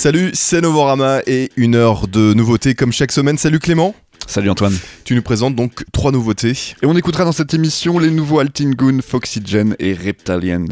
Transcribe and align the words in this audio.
Salut, 0.00 0.30
c'est 0.32 0.62
Novorama 0.62 1.20
et 1.26 1.50
une 1.56 1.74
heure 1.74 2.08
de 2.08 2.32
nouveautés 2.32 2.74
comme 2.74 2.90
chaque 2.90 3.12
semaine. 3.12 3.36
Salut 3.36 3.58
Clément. 3.58 3.94
Salut 4.26 4.48
Antoine. 4.48 4.74
Tu 5.04 5.14
nous 5.14 5.20
présentes 5.20 5.54
donc 5.54 5.84
trois 5.92 6.10
nouveautés. 6.10 6.54
Et 6.82 6.86
on 6.86 6.96
écoutera 6.96 7.26
dans 7.26 7.32
cette 7.32 7.52
émission 7.52 7.98
les 7.98 8.10
nouveaux 8.10 8.38
Altingun, 8.38 9.00
Foxygen 9.02 9.76
et 9.78 9.92
Reptalians. 9.92 10.64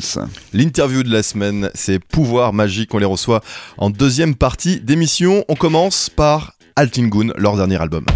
L'interview 0.54 1.02
de 1.02 1.12
la 1.12 1.22
semaine, 1.22 1.68
c'est 1.75 1.98
Pouvoir 1.98 2.54
Magique. 2.54 2.94
On 2.94 2.98
les 2.98 3.04
reçoit 3.04 3.43
en 3.76 3.90
deuxième 3.90 4.34
partie 4.34 4.80
d'émission. 4.80 5.45
On 5.50 5.56
commence 5.56 6.08
par 6.08 6.54
Altingun, 6.74 7.34
leur 7.36 7.58
dernier 7.58 7.79
album. 7.82 8.06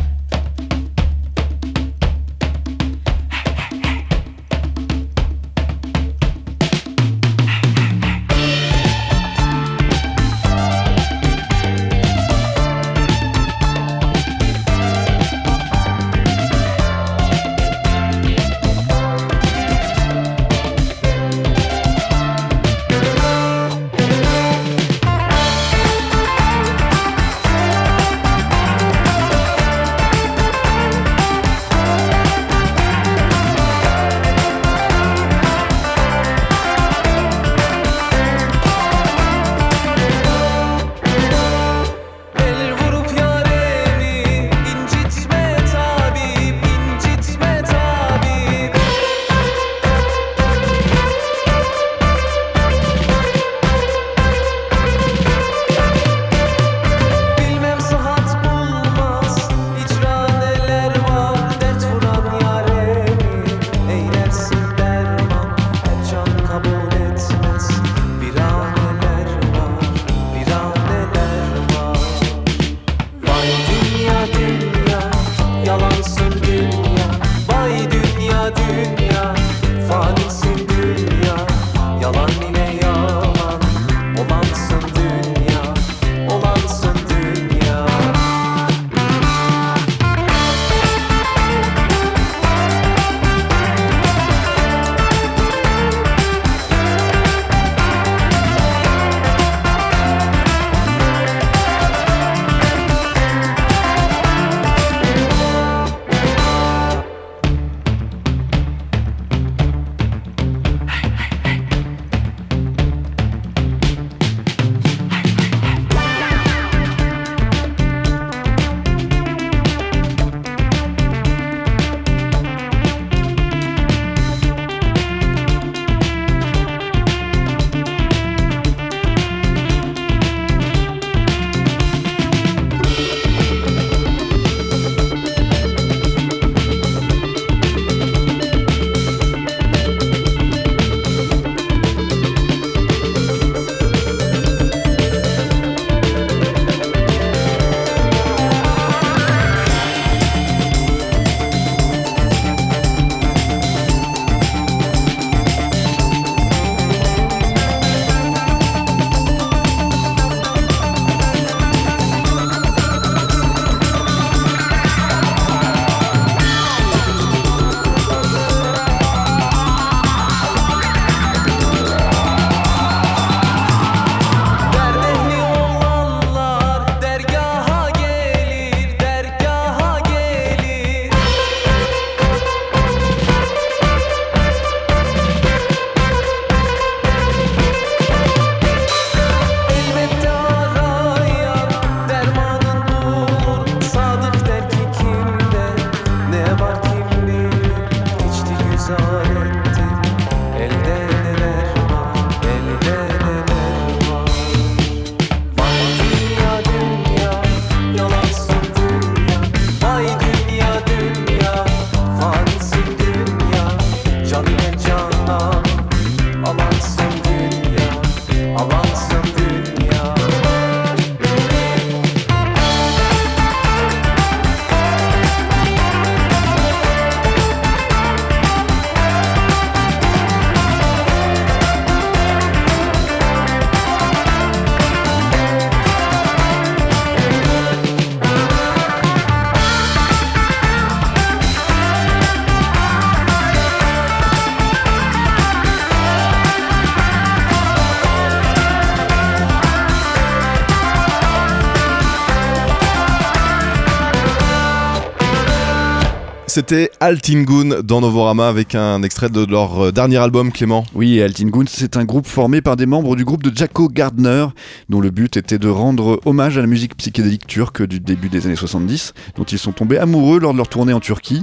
C'était 256.54 256.90
Altingun 257.00 257.80
dans 257.82 258.02
Novorama 258.02 258.46
avec 258.46 258.74
un 258.74 259.02
extrait 259.02 259.30
de 259.30 259.42
leur 259.46 259.86
euh, 259.86 259.90
dernier 259.90 260.18
album, 260.18 260.52
Clément. 260.52 260.84
Oui, 260.94 261.22
Altingun, 261.22 261.64
c'est 261.66 261.96
un 261.96 262.04
groupe 262.04 262.26
formé 262.26 262.60
par 262.60 262.76
des 262.76 262.84
membres 262.84 263.16
du 263.16 263.24
groupe 263.24 263.42
de 263.42 263.56
Jaco 263.56 263.88
Gardner, 263.88 264.48
dont 264.90 265.00
le 265.00 265.08
but 265.08 265.38
était 265.38 265.58
de 265.58 265.70
rendre 265.70 266.20
hommage 266.26 266.58
à 266.58 266.60
la 266.60 266.66
musique 266.66 266.94
psychédélique 266.98 267.46
turque 267.46 267.82
du 267.82 268.00
début 268.00 268.28
des 268.28 268.44
années 268.44 268.54
70, 268.54 269.14
dont 269.36 269.44
ils 269.44 269.58
sont 269.58 269.72
tombés 269.72 269.96
amoureux 269.96 270.40
lors 270.40 270.52
de 270.52 270.58
leur 270.58 270.68
tournée 270.68 270.92
en 270.92 271.00
Turquie. 271.00 271.42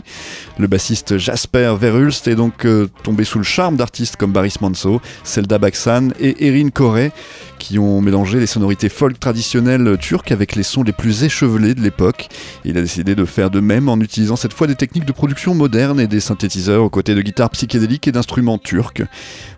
Le 0.59 0.67
bassiste 0.67 1.17
Jasper 1.17 1.73
Verhulst 1.81 2.27
est 2.27 2.35
donc 2.35 2.65
euh, 2.65 2.87
tombé 3.01 3.23
sous 3.23 3.39
le 3.39 3.43
charme 3.43 3.77
d'artistes 3.77 4.15
comme 4.15 4.31
Baris 4.31 4.57
Manso, 4.61 5.01
Selda 5.23 5.57
Baksan 5.57 6.13
et 6.19 6.45
Erin 6.45 6.69
Kore, 6.69 7.09
qui 7.57 7.79
ont 7.79 7.99
mélangé 7.99 8.39
les 8.39 8.45
sonorités 8.45 8.89
folk 8.89 9.19
traditionnelles 9.19 9.97
turques 9.99 10.31
avec 10.31 10.55
les 10.55 10.61
sons 10.61 10.83
les 10.83 10.93
plus 10.93 11.23
échevelés 11.23 11.73
de 11.73 11.81
l'époque. 11.81 12.29
Il 12.63 12.77
a 12.77 12.81
décidé 12.81 13.15
de 13.15 13.25
faire 13.25 13.49
de 13.49 13.59
même 13.59 13.89
en 13.89 13.99
utilisant 13.99 14.35
cette 14.35 14.53
fois 14.53 14.67
des 14.67 14.75
techniques 14.75 14.98
de 15.05 15.11
production 15.11 15.55
modernes 15.55 15.99
et 15.99 16.07
des 16.07 16.19
synthétiseurs 16.19 16.83
aux 16.83 16.89
côtés 16.89 17.15
de 17.15 17.21
guitares 17.21 17.49
psychédéliques 17.49 18.07
et 18.07 18.11
d'instruments 18.11 18.57
turcs. 18.57 19.01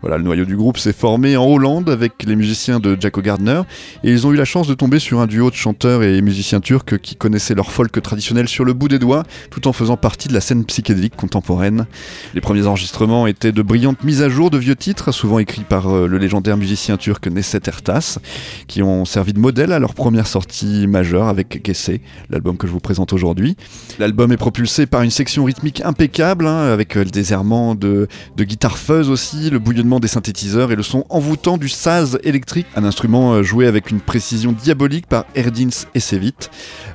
Voilà, 0.02 0.18
le 0.18 0.24
noyau 0.24 0.46
du 0.46 0.56
groupe 0.56 0.78
s'est 0.78 0.94
formé 0.94 1.38
en 1.38 1.46
Hollande 1.46 1.90
avec 1.90 2.24
les 2.24 2.36
musiciens 2.36 2.80
de 2.80 2.98
Jaco 3.00 3.22
Gardner 3.22 3.62
et 4.04 4.12
ils 4.12 4.28
ont 4.28 4.32
eu 4.32 4.36
la 4.36 4.46
chance 4.46 4.68
de 4.68 4.74
tomber 4.74 5.00
sur 5.00 5.20
un 5.20 5.28
duo 5.28 5.50
de 5.50 5.56
chanteurs 5.56 6.04
et 6.04 6.22
musiciens 6.22 6.60
turcs 6.60 6.98
qui 7.02 7.16
connaissaient 7.16 7.56
leur 7.56 7.72
folk 7.72 8.02
traditionnel 8.02 8.48
sur 8.48 8.66
le 8.66 8.74
bout 8.74 8.88
des 8.88 9.00
doigts 9.00 9.24
tout 9.50 9.68
en 9.68 9.74
faisant 9.74 9.98
partie 9.98 10.28
de 10.28 10.34
la 10.34 10.42
scène 10.42 10.66
psychédélique 10.66 11.16
contemporaine. 11.16 11.86
Les 12.34 12.42
premiers 12.42 12.68
enregistrements 12.68 13.28
étaient 13.28 13.52
de 13.52 13.62
brillantes 13.62 14.04
mises 14.04 14.22
à 14.22 14.30
jour 14.30 14.50
de 14.50 14.58
vieux 14.58 14.76
titres, 14.76 15.12
souvent 15.12 15.40
écrits 15.40 15.64
par 15.64 15.90
euh, 15.90 16.08
le 16.08 16.18
légendaire 16.18 16.58
musicien 16.58 16.98
turc 16.98 17.28
Neset 17.28 17.62
Ertas, 17.68 18.20
qui 18.68 18.82
ont 18.84 19.06
servi 19.06 19.34
de 19.34 19.40
modèle 19.40 19.72
à 19.72 19.80
leur 19.80 19.94
première 19.94 20.28
sortie 20.28 20.88
majeure 20.88 21.28
avec 21.28 21.66
Gesse, 21.66 21.92
l'album 22.30 22.58
que 22.58 22.68
je 22.68 22.72
vous 22.72 22.80
présente 22.80 23.14
aujourd'hui. 23.14 23.56
L'album 24.00 24.32
est 24.32 24.38
propulsé 24.38 24.86
par 24.86 25.02
une 25.02 25.12
section 25.12 25.31
rythmique 25.40 25.82
impeccable, 25.86 26.46
hein, 26.46 26.72
avec 26.72 26.96
euh, 26.96 27.04
le 27.04 27.10
déserrement 27.10 27.76
de, 27.76 28.08
de 28.36 28.46
fuzz 28.76 29.10
aussi, 29.10 29.50
le 29.50 29.60
bouillonnement 29.60 30.00
des 30.00 30.08
synthétiseurs 30.08 30.72
et 30.72 30.76
le 30.76 30.84
son 30.84 31.06
envoûtant 31.10 31.58
du 31.58 31.70
saz 31.70 32.20
électrique, 32.24 32.68
un 32.76 32.84
instrument 32.84 33.34
euh, 33.34 33.44
joué 33.44 33.68
avec 33.68 33.92
une 33.92 34.02
précision 34.02 34.52
diabolique 34.52 35.08
par 35.08 35.26
Erdins 35.36 35.70
et 35.96 36.00
Sevit. 36.00 36.34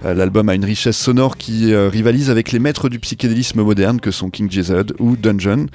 Euh, 0.05 0.15
l'album 0.15 0.49
a 0.49 0.55
une 0.55 0.65
richesse 0.65 0.97
sonore 0.97 1.37
qui 1.37 1.75
rivalise 1.75 2.31
avec 2.31 2.53
les 2.53 2.59
maîtres 2.59 2.89
du 2.89 2.99
psychédélisme 2.99 3.63
moderne 3.63 4.01
que 4.01 4.11
sont 4.11 4.31
King 4.31 4.51
Gizzard 4.51 4.85
ou 4.99 5.17
Dungeon, 5.17 5.67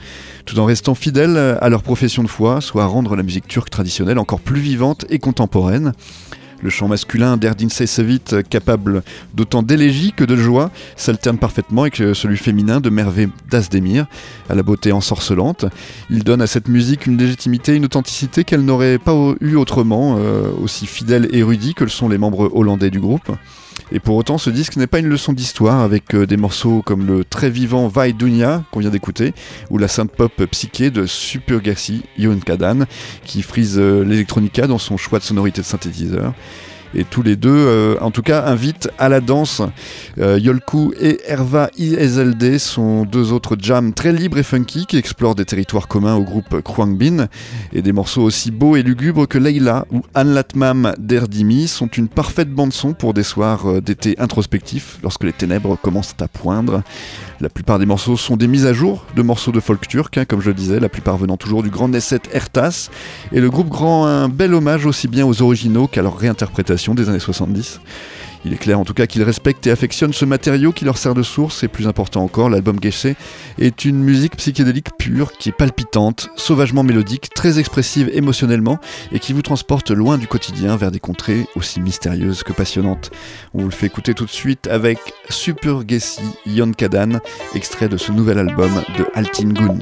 tout 0.46 0.60
en 0.60 0.66
restant 0.66 0.96
fidèles 0.96 1.38
à 1.38 1.70
leur 1.70 1.84
profession 1.84 2.24
de 2.24 2.28
foi, 2.28 2.62
soit 2.62 2.84
à 2.84 2.88
rendre 2.88 3.16
la 3.16 3.24
musique 3.24 3.48
turque 3.48 3.70
traditionnelle 3.70 4.20
encore 4.20 4.40
plus 4.40 4.62
vivante 4.62 5.06
et 5.10 5.20
contemporaine. 5.20 5.94
Le 6.62 6.70
chant 6.70 6.88
masculin 6.88 7.38
d'Erdin 7.38 7.70
Seyssevit, 7.70 8.22
capable 8.50 9.04
d'autant 9.34 9.64
d'élégie 9.64 10.14
que 10.14 10.24
de 10.24 10.36
joie, 10.36 10.72
s'alterne 10.96 11.38
parfaitement 11.38 11.84
avec 11.84 11.96
celui 11.96 12.38
féminin 12.38 12.80
de 12.80 12.90
Merve 12.90 13.28
Dasdemir, 13.50 14.06
à 14.50 14.56
la 14.56 14.64
beauté 14.64 14.92
ensorcelante. 14.92 15.66
Il 16.10 16.24
donne 16.24 16.42
à 16.42 16.48
cette 16.48 16.68
musique 16.68 17.08
une 17.08 17.18
légitimité, 17.18 17.76
une 17.76 17.86
authenticité 17.86 18.44
qu'elle 18.44 18.64
n'aurait 18.64 19.00
pas 19.00 19.14
eu 19.42 19.56
autrement, 19.56 20.18
euh, 20.20 20.52
aussi 20.62 20.86
fidèle 20.86 21.28
et 21.32 21.40
érudit 21.40 21.74
que 21.74 21.84
le 21.84 21.90
sont 21.90 22.10
les 22.10 22.18
membres 22.18 22.52
hollandais 22.54 22.90
du 22.90 23.00
groupe. 23.00 23.32
Et 23.92 24.00
pour 24.00 24.16
autant, 24.16 24.38
ce 24.38 24.50
disque 24.50 24.78
n'est 24.78 24.88
pas 24.88 25.00
une 25.00 25.08
leçon 25.08 25.34
d'histoire 25.34 25.82
avec 25.82 26.14
euh, 26.14 26.26
des 26.26 26.38
morceaux 26.38 26.82
comme 26.82 27.06
le 27.06 27.26
très 27.26 27.50
vivant 27.50 27.88
Vai 27.88 28.14
Dunya 28.14 28.64
qu'on 28.72 28.80
vient 28.80 28.90
d'écouter 28.90 29.34
ou 29.70 29.78
la 29.78 29.88
synth 29.88 30.12
pop 30.12 30.32
psyché 30.52 30.92
de 30.92 31.06
Supergassi 31.06 32.04
Yon 32.18 32.40
Kadan 32.40 32.86
qui 33.26 33.42
frise 33.42 33.78
euh, 33.78 34.04
l'électronica 34.04 34.68
dans 34.68 34.78
son 34.78 34.98
choix 34.98 35.20
de 35.20 35.24
sonorité 35.24 35.62
de 35.62 35.66
synthétiseur 35.66 36.34
et 36.94 37.04
tous 37.04 37.22
les 37.22 37.36
deux, 37.36 37.50
euh, 37.50 37.96
en 38.02 38.12
tout 38.12 38.22
cas, 38.22 38.46
invitent 38.46 38.90
à 38.98 39.10
la 39.10 39.22
danse. 39.22 39.62
Euh, 40.20 40.40
Yolku 40.40 40.94
et 41.00 41.20
Erva 41.28 41.70
ISLD 41.78 42.60
sont 42.60 43.06
deux 43.06 43.32
autres 43.32 43.56
jams 43.60 43.94
très 43.94 44.12
libres 44.12 44.38
et 44.38 44.44
funky 44.44 44.86
qui 44.86 44.98
explorent 44.98 45.36
des 45.36 45.46
territoires 45.46 45.88
communs 45.88 46.16
au 46.16 46.24
groupe 46.24 46.56
Bin 46.98 47.28
et 47.74 47.82
des 47.82 47.92
morceaux 47.92 48.24
aussi 48.24 48.52
beaux 48.52 48.76
et 48.76 48.84
lugubres 48.84 49.28
que 49.28 49.38
Leila 49.38 49.86
ou 49.92 50.02
Anlatmam 50.16 50.94
d'Erdimi 50.98 51.68
sont 51.68 51.88
une 51.88 52.08
parfaite 52.08 52.50
bande-son 52.50 52.94
pour 52.94 53.14
des 53.14 53.24
soirs 53.24 53.68
euh, 53.68 53.82
d'été 53.82 54.16
introspectifs 54.20 55.00
lorsque 55.04 55.24
les 55.24 55.34
ténèbres 55.34 55.78
commencent 55.78 56.16
à 56.20 56.28
poindre. 56.28 56.82
La 57.40 57.50
plupart 57.50 57.80
des 57.80 57.86
morceaux 57.86 58.18
sont 58.18 58.38
des 58.38 58.48
mises 58.48 58.66
à 58.66 58.74
jour 58.74 59.06
de 59.16 59.22
morceaux 59.22 59.52
de 59.52 59.60
folk 59.60 59.88
turc, 59.88 60.18
hein, 60.18 60.26
comme 60.26 60.42
je 60.42 60.50
le 60.50 60.54
disais, 60.54 60.80
la 60.80 60.90
plupart 60.90 61.18
venant 61.18 61.38
toujours 61.38 61.64
du 61.64 61.70
grand 61.70 61.88
Nesset 61.88 62.22
Ertas. 62.34 62.90
Et 63.32 63.40
le 63.40 63.50
groupe 63.50 63.74
rend 63.74 64.06
un 64.06 64.30
bel 64.30 64.54
hommage 64.54 64.86
aussi 64.86 65.08
bien 65.08 65.26
aux 65.26 65.42
originaux 65.42 65.88
qu'à 65.88 66.02
leur 66.02 66.18
réinterprétation 66.18 66.81
des 66.90 67.10
années 67.10 67.20
70. 67.20 67.80
Il 68.44 68.54
est 68.54 68.58
clair 68.58 68.80
en 68.80 68.86
tout 68.86 68.94
cas 68.94 69.06
qu'ils 69.06 69.22
respectent 69.24 69.68
et 69.68 69.72
affectionnent 69.72 70.14
ce 70.14 70.26
matériau 70.26 70.72
qui 70.72 70.84
leur 70.84 70.98
sert 70.98 71.14
de 71.14 71.22
source, 71.22 71.64
et 71.64 71.68
plus 71.68 71.88
important 71.88 72.24
encore, 72.24 72.50
l'album 72.50 72.78
Geshe 72.82 73.16
est 73.60 73.86
une 73.86 74.02
musique 74.02 74.36
psychédélique 74.38 74.98
pure, 74.98 75.32
qui 75.34 75.50
est 75.50 75.52
palpitante, 75.52 76.30
sauvagement 76.36 76.84
mélodique, 76.84 77.30
très 77.36 77.60
expressive 77.60 78.10
émotionnellement, 78.14 78.80
et 79.12 79.20
qui 79.20 79.34
vous 79.34 79.44
transporte 79.44 79.92
loin 79.92 80.18
du 80.18 80.28
quotidien 80.28 80.76
vers 80.76 80.92
des 80.92 81.00
contrées 81.00 81.46
aussi 81.56 81.80
mystérieuses 81.80 82.44
que 82.44 82.54
passionnantes. 82.54 83.12
On 83.54 83.60
vous 83.60 83.70
le 83.70 83.76
fait 83.76 83.86
écouter 83.86 84.14
tout 84.14 84.26
de 84.26 84.32
suite 84.32 84.68
avec 84.68 84.98
Super 85.30 85.88
Gessi 85.88 86.22
Yon 86.48 86.72
Kadan, 86.72 87.20
extrait 87.54 87.90
de 87.90 87.98
ce 87.98 88.12
nouvel 88.12 88.40
album 88.40 88.72
de 88.98 89.06
Altingun. 89.14 89.78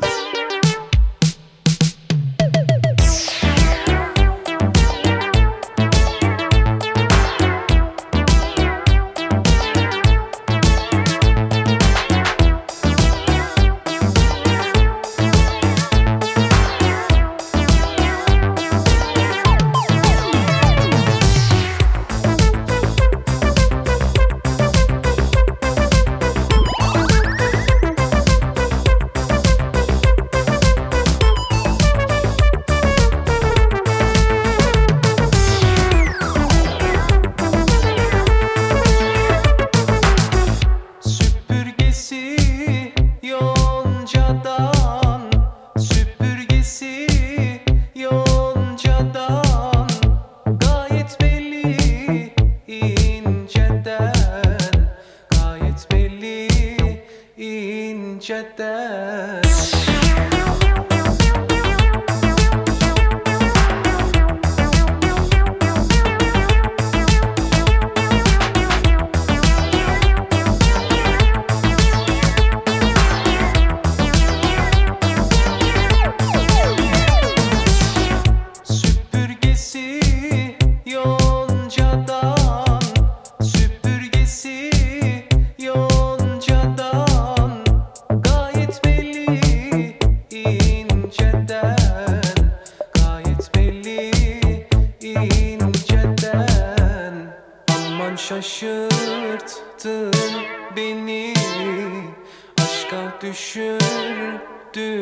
düşürdü 103.22 105.02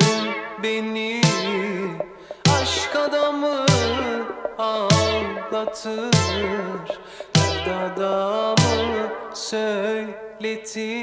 beni. 0.63 1.21
Aşk 2.61 2.95
adamı 2.95 3.65
ağlatır 4.57 6.17
Derdadamı 7.35 9.09
söyletir. 9.33 11.01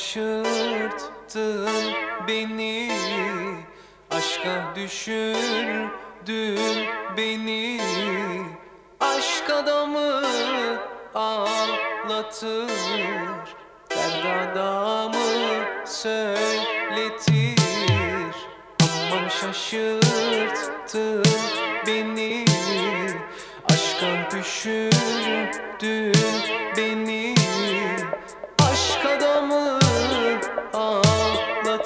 şaşırttın 0.00 1.68
beni. 2.28 2.90
Aşka 4.10 4.72
düşürdün 4.74 5.88
beni. 7.16 7.80
Aşk 9.00 9.50
adamı 9.50 10.22
ağlatır 11.14 12.70
Derd 13.90 14.52
adamı 14.52 15.64
söyletir. 15.86 17.60
Aman 18.82 19.28
şaşırttın 19.28 21.24
beni. 21.86 22.44
Aşka 23.68 24.30
düşürdün 24.30 26.14
beni. 26.76 27.39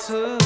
too. 0.06 0.43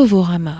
Novorama. 0.00 0.59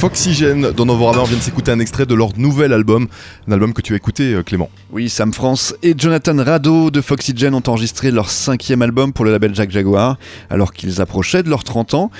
Foxygen 0.00 0.72
dans 0.74 0.86
Novorama. 0.86 1.20
On 1.20 1.24
vient 1.24 1.36
de 1.36 1.42
s'écouter 1.42 1.70
un 1.70 1.78
extrait 1.78 2.06
de 2.06 2.14
leur 2.14 2.30
nouvel 2.38 2.72
album, 2.72 3.06
un 3.46 3.52
album 3.52 3.74
que 3.74 3.82
tu 3.82 3.92
as 3.92 3.96
écouté, 3.96 4.32
euh, 4.32 4.42
Clément. 4.42 4.70
Oui, 4.92 5.10
Sam 5.10 5.34
France 5.34 5.74
et 5.82 5.92
Jonathan 5.94 6.42
Rado 6.42 6.90
de 6.90 7.02
Foxygen 7.02 7.54
ont 7.54 7.62
enregistré 7.66 8.10
leur 8.10 8.30
cinquième 8.30 8.80
album 8.80 9.12
pour 9.12 9.26
le 9.26 9.30
label 9.30 9.54
Jack 9.54 9.70
Jaguar, 9.70 10.16
alors 10.48 10.72
qu'ils 10.72 11.02
approchaient 11.02 11.42
de 11.42 11.50
leurs 11.50 11.64
30 11.64 11.92
ans. 11.92 12.10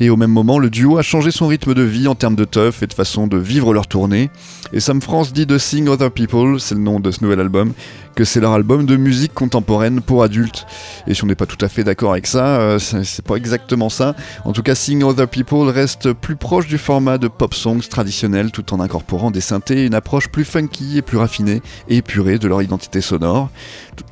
Et 0.00 0.08
au 0.08 0.16
même 0.16 0.30
moment, 0.30 0.58
le 0.58 0.70
duo 0.70 0.96
a 0.96 1.02
changé 1.02 1.30
son 1.30 1.46
rythme 1.46 1.74
de 1.74 1.82
vie 1.82 2.08
en 2.08 2.14
termes 2.14 2.36
de 2.36 2.46
teuf 2.46 2.82
et 2.82 2.86
de 2.86 2.94
façon 2.94 3.26
de 3.26 3.36
vivre 3.36 3.74
leur 3.74 3.86
tournée. 3.86 4.30
Et 4.72 4.80
Sam 4.80 5.02
France 5.02 5.34
dit 5.34 5.44
de 5.44 5.58
Sing 5.58 5.88
Other 5.88 6.10
People, 6.10 6.58
c'est 6.58 6.74
le 6.74 6.80
nom 6.80 7.00
de 7.00 7.10
ce 7.10 7.22
nouvel 7.22 7.40
album, 7.40 7.74
que 8.16 8.24
c'est 8.24 8.40
leur 8.40 8.52
album 8.52 8.86
de 8.86 8.96
musique 8.96 9.34
contemporaine 9.34 10.00
pour 10.00 10.22
adultes. 10.24 10.66
Et 11.06 11.14
si 11.14 11.22
on 11.22 11.26
n'est 11.26 11.34
pas 11.36 11.46
tout 11.46 11.62
à 11.64 11.68
fait 11.68 11.84
d'accord 11.84 12.12
avec 12.12 12.26
ça, 12.26 12.58
euh, 12.58 12.78
c'est 12.78 13.24
pas 13.24 13.36
exactement 13.36 13.90
ça. 13.90 14.16
En 14.44 14.52
tout 14.52 14.62
cas, 14.62 14.74
Sing 14.74 15.04
Other 15.04 15.28
People 15.28 15.68
reste 15.68 16.14
plus 16.14 16.34
proche 16.34 16.66
du 16.66 16.78
format 16.78 17.18
de 17.18 17.28
pop 17.28 17.54
songs 17.54 17.86
traditionnel 17.88 18.50
tout 18.50 18.74
en 18.74 18.80
incorporant 18.80 19.30
des 19.30 19.42
synthés 19.42 19.84
une 19.84 19.94
approche 19.94 20.28
plus 20.28 20.44
funky 20.44 20.96
et 20.96 21.02
plus 21.02 21.18
raffinée 21.18 21.60
et 21.88 21.98
épurée 21.98 22.38
de 22.38 22.48
leur 22.48 22.62
identité 22.62 23.02
sonore, 23.02 23.50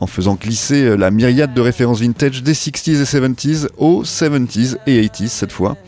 en 0.01 0.07
faisant 0.07 0.35
glisser 0.35 0.83
euh, 0.83 0.97
la 0.97 1.11
myriade 1.11 1.55
de 1.55 1.61
références 1.63 2.01
vintage 2.01 2.43
des 2.43 2.53
60s 2.53 3.01
et 3.01 3.05
70s 3.05 3.69
aux 3.79 4.05
70s 4.05 4.77
et 4.87 5.03
80s 5.03 5.29
cette 5.29 5.53
fois. 5.53 5.79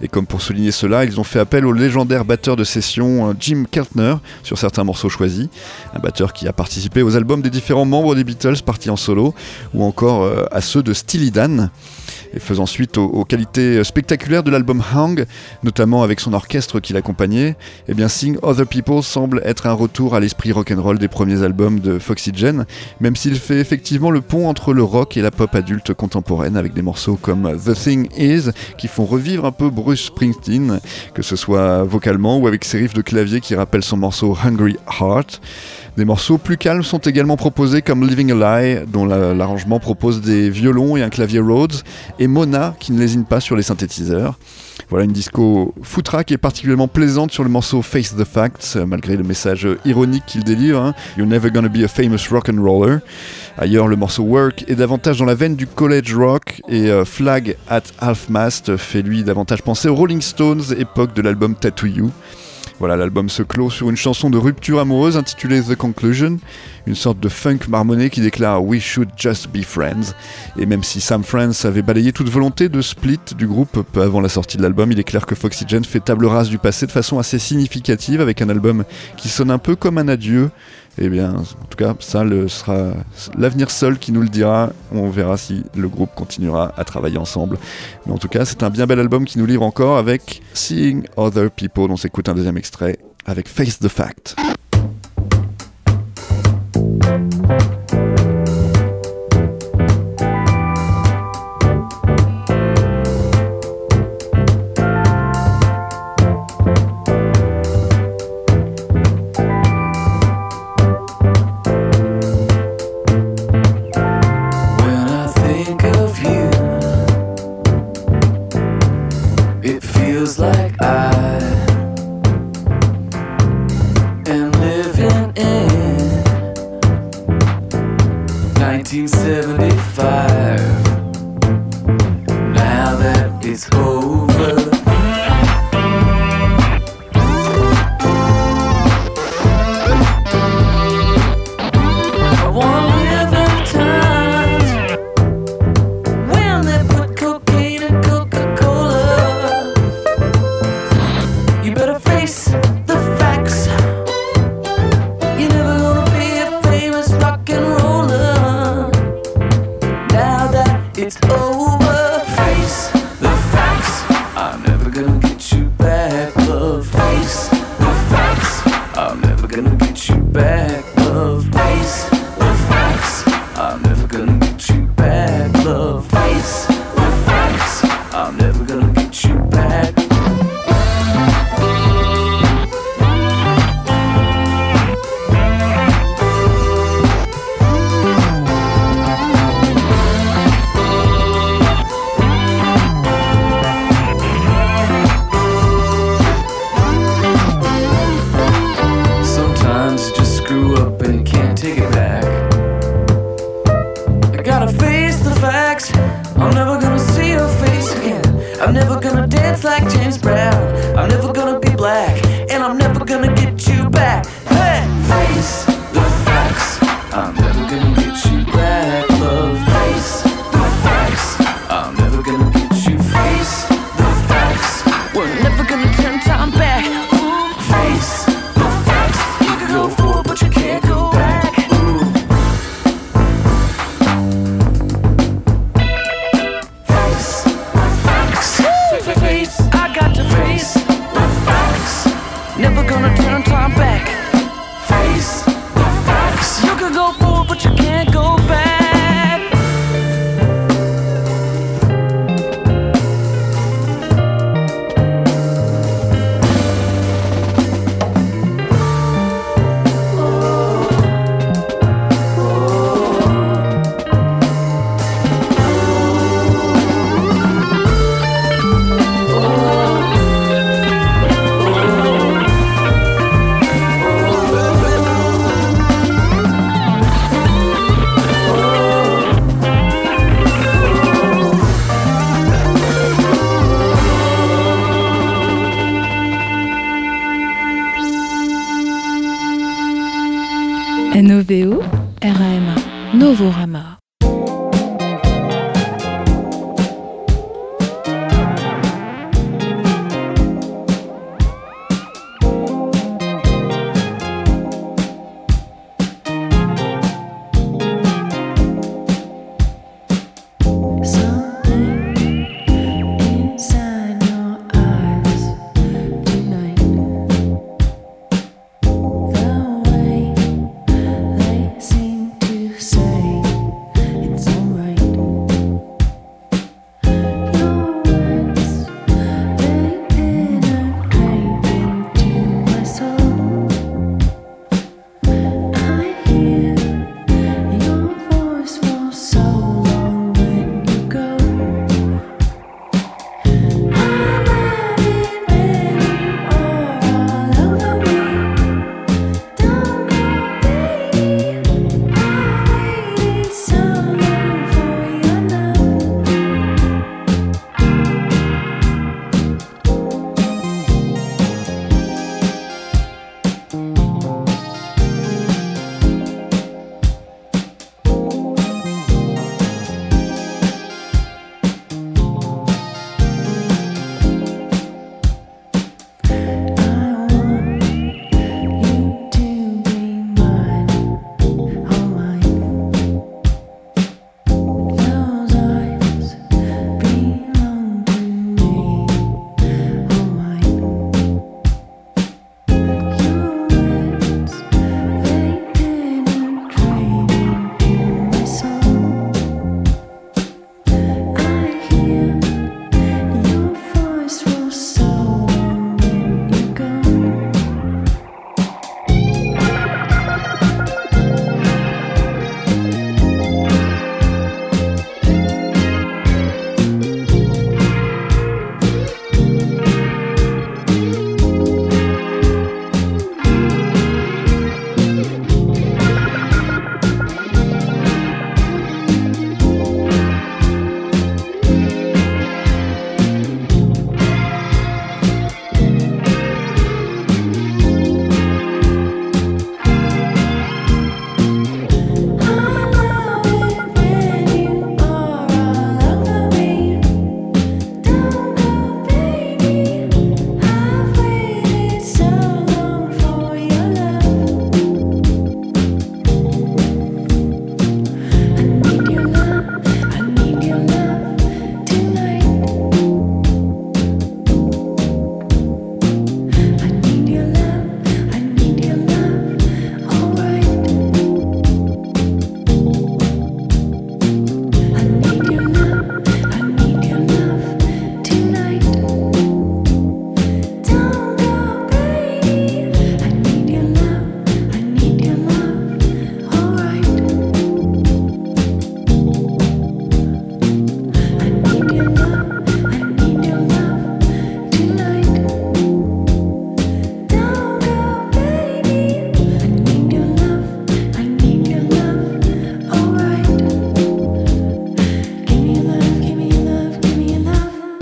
Et 0.00 0.08
comme 0.08 0.26
pour 0.26 0.42
souligner 0.42 0.70
cela, 0.70 1.04
ils 1.04 1.18
ont 1.18 1.24
fait 1.24 1.40
appel 1.40 1.66
au 1.66 1.72
légendaire 1.72 2.24
batteur 2.24 2.56
de 2.56 2.64
session 2.64 3.30
euh, 3.30 3.32
Jim 3.38 3.64
Keltner 3.70 4.14
sur 4.42 4.58
certains 4.58 4.84
morceaux 4.84 5.08
choisis, 5.08 5.48
un 5.94 5.98
batteur 5.98 6.32
qui 6.32 6.46
a 6.46 6.52
participé 6.52 7.02
aux 7.02 7.16
albums 7.16 7.42
des 7.42 7.50
différents 7.50 7.84
membres 7.84 8.14
des 8.14 8.24
Beatles 8.24 8.62
partis 8.64 8.90
en 8.90 8.96
solo, 8.96 9.34
ou 9.74 9.82
encore 9.82 10.22
euh, 10.22 10.44
à 10.52 10.60
ceux 10.60 10.82
de 10.82 10.92
Steely 10.92 11.30
Dan, 11.30 11.70
et 12.34 12.40
faisant 12.40 12.66
suite 12.66 12.98
aux, 12.98 13.24
qualités 13.24 13.82
spectaculaires 13.84 14.42
de 14.42 14.50
l'album 14.50 14.82
Hang, 14.94 15.26
notamment 15.62 16.02
avec 16.02 16.20
son 16.20 16.32
orchestre 16.32 16.80
qui 16.80 16.92
l'accompagnait, 16.92 17.56
eh 17.88 17.94
bien 17.94 18.08
Sing 18.08 18.38
Other 18.42 18.66
People 18.66 19.02
semble 19.02 19.42
être 19.44 19.66
un 19.66 19.72
retour 19.72 20.14
à 20.14 20.20
l'esprit 20.20 20.52
rock'n'roll 20.52 20.98
des 20.98 21.08
premiers 21.08 21.42
albums 21.42 21.80
de 21.80 21.98
Foxygen, 21.98 22.64
même 23.00 23.16
s'il 23.16 23.36
fait 23.36 23.58
effectivement 23.58 24.10
le 24.10 24.20
pont 24.20 24.48
entre 24.48 24.72
le 24.72 24.82
rock 24.82 25.16
et 25.16 25.22
la 25.22 25.30
pop 25.30 25.54
adulte 25.54 25.94
contemporaine 25.94 26.56
avec 26.56 26.74
des 26.74 26.82
morceaux 26.82 27.16
comme 27.20 27.56
The 27.56 27.74
Thing 27.74 28.08
Is 28.16 28.50
qui 28.76 28.88
font 28.88 29.04
revivre 29.04 29.44
un 29.44 29.52
peu 29.52 29.70
Bruce 29.70 30.06
Springsteen, 30.06 30.80
que 31.14 31.22
ce 31.22 31.36
soit 31.36 31.84
vocalement 31.84 32.38
ou 32.38 32.46
avec 32.46 32.64
ses 32.64 32.78
riffs 32.78 32.94
de 32.94 33.02
clavier 33.02 33.40
qui 33.40 33.54
rappellent 33.54 33.84
son 33.84 33.96
morceau 33.96 34.36
Hungry 34.42 34.76
Heart. 35.00 35.40
Des 35.98 36.04
morceaux 36.04 36.38
plus 36.38 36.56
calmes 36.56 36.84
sont 36.84 36.98
également 36.98 37.36
proposés 37.36 37.82
comme 37.82 38.06
Living 38.06 38.30
a 38.30 38.60
Lie, 38.62 38.78
dont 38.86 39.04
la- 39.04 39.34
l'arrangement 39.34 39.80
propose 39.80 40.20
des 40.20 40.48
violons 40.48 40.96
et 40.96 41.02
un 41.02 41.08
clavier 41.08 41.40
Rhodes, 41.40 41.74
et 42.20 42.28
Mona, 42.28 42.76
qui 42.78 42.92
ne 42.92 43.00
lésine 43.00 43.24
pas 43.24 43.40
sur 43.40 43.56
les 43.56 43.64
synthétiseurs. 43.64 44.38
Voilà 44.90 45.06
une 45.06 45.10
disco 45.10 45.74
footrack 45.82 46.30
et 46.30 46.38
particulièrement 46.38 46.86
plaisante 46.86 47.32
sur 47.32 47.42
le 47.42 47.50
morceau 47.50 47.82
Face 47.82 48.14
the 48.14 48.22
Facts, 48.22 48.76
malgré 48.86 49.16
le 49.16 49.24
message 49.24 49.66
ironique 49.84 50.22
qu'il 50.24 50.44
délivre. 50.44 50.80
hein. 50.80 50.94
You're 51.16 51.26
never 51.26 51.50
gonna 51.50 51.68
be 51.68 51.82
a 51.82 51.88
famous 51.88 52.28
rock 52.30 52.48
and 52.48 52.62
roller. 52.62 53.00
Ailleurs, 53.58 53.88
le 53.88 53.96
morceau 53.96 54.22
Work 54.22 54.66
est 54.68 54.76
davantage 54.76 55.18
dans 55.18 55.24
la 55.24 55.34
veine 55.34 55.56
du 55.56 55.66
college 55.66 56.14
rock 56.14 56.62
et 56.68 56.92
euh, 56.92 57.04
Flag 57.04 57.56
at 57.68 57.82
Half 57.98 58.28
Mast 58.28 58.76
fait 58.76 59.02
lui 59.02 59.24
davantage 59.24 59.62
penser 59.62 59.88
aux 59.88 59.96
Rolling 59.96 60.20
Stones, 60.20 60.62
époque 60.78 61.12
de 61.14 61.22
l'album 61.22 61.56
Tattoo 61.56 61.86
You. 61.88 62.10
Voilà, 62.78 62.96
l'album 62.96 63.28
se 63.28 63.42
clôt 63.42 63.70
sur 63.70 63.90
une 63.90 63.96
chanson 63.96 64.30
de 64.30 64.38
rupture 64.38 64.78
amoureuse 64.78 65.16
intitulée 65.16 65.60
The 65.60 65.74
Conclusion, 65.74 66.38
une 66.86 66.94
sorte 66.94 67.18
de 67.18 67.28
funk 67.28 67.58
marmonné 67.68 68.08
qui 68.08 68.20
déclare 68.20 68.64
We 68.64 68.80
should 68.80 69.08
just 69.16 69.48
be 69.48 69.64
friends. 69.64 70.14
Et 70.56 70.64
même 70.64 70.84
si 70.84 71.00
Sam 71.00 71.24
France 71.24 71.64
avait 71.64 71.82
balayé 71.82 72.12
toute 72.12 72.28
volonté 72.28 72.68
de 72.68 72.80
split 72.80 73.18
du 73.36 73.48
groupe 73.48 73.82
peu 73.92 74.00
avant 74.00 74.20
la 74.20 74.28
sortie 74.28 74.58
de 74.58 74.62
l'album, 74.62 74.92
il 74.92 75.00
est 75.00 75.04
clair 75.04 75.26
que 75.26 75.34
Foxygen 75.34 75.84
fait 75.84 75.98
table 75.98 76.26
rase 76.26 76.50
du 76.50 76.58
passé 76.58 76.86
de 76.86 76.92
façon 76.92 77.18
assez 77.18 77.40
significative 77.40 78.20
avec 78.20 78.42
un 78.42 78.48
album 78.48 78.84
qui 79.16 79.28
sonne 79.28 79.50
un 79.50 79.58
peu 79.58 79.74
comme 79.74 79.98
un 79.98 80.06
adieu. 80.06 80.50
Eh 81.00 81.08
bien, 81.08 81.32
en 81.34 81.42
tout 81.42 81.76
cas, 81.76 81.94
ça 82.00 82.24
le 82.24 82.48
sera 82.48 82.92
l'avenir 83.36 83.70
seul 83.70 83.98
qui 83.98 84.10
nous 84.10 84.20
le 84.20 84.28
dira. 84.28 84.70
On 84.92 85.08
verra 85.10 85.36
si 85.36 85.62
le 85.76 85.88
groupe 85.88 86.10
continuera 86.14 86.72
à 86.76 86.84
travailler 86.84 87.18
ensemble. 87.18 87.56
Mais 88.06 88.12
en 88.12 88.18
tout 88.18 88.28
cas, 88.28 88.44
c'est 88.44 88.62
un 88.64 88.70
bien 88.70 88.86
bel 88.86 88.98
album 88.98 89.24
qui 89.24 89.38
nous 89.38 89.46
livre 89.46 89.62
encore 89.62 89.96
avec 89.96 90.42
Seeing 90.54 91.04
Other 91.16 91.50
People. 91.50 91.90
On 91.90 91.96
s'écoute 91.96 92.28
un 92.28 92.34
deuxième 92.34 92.58
extrait 92.58 92.98
avec 93.26 93.48
Face 93.48 93.78
the 93.78 93.88
Fact. 93.88 94.34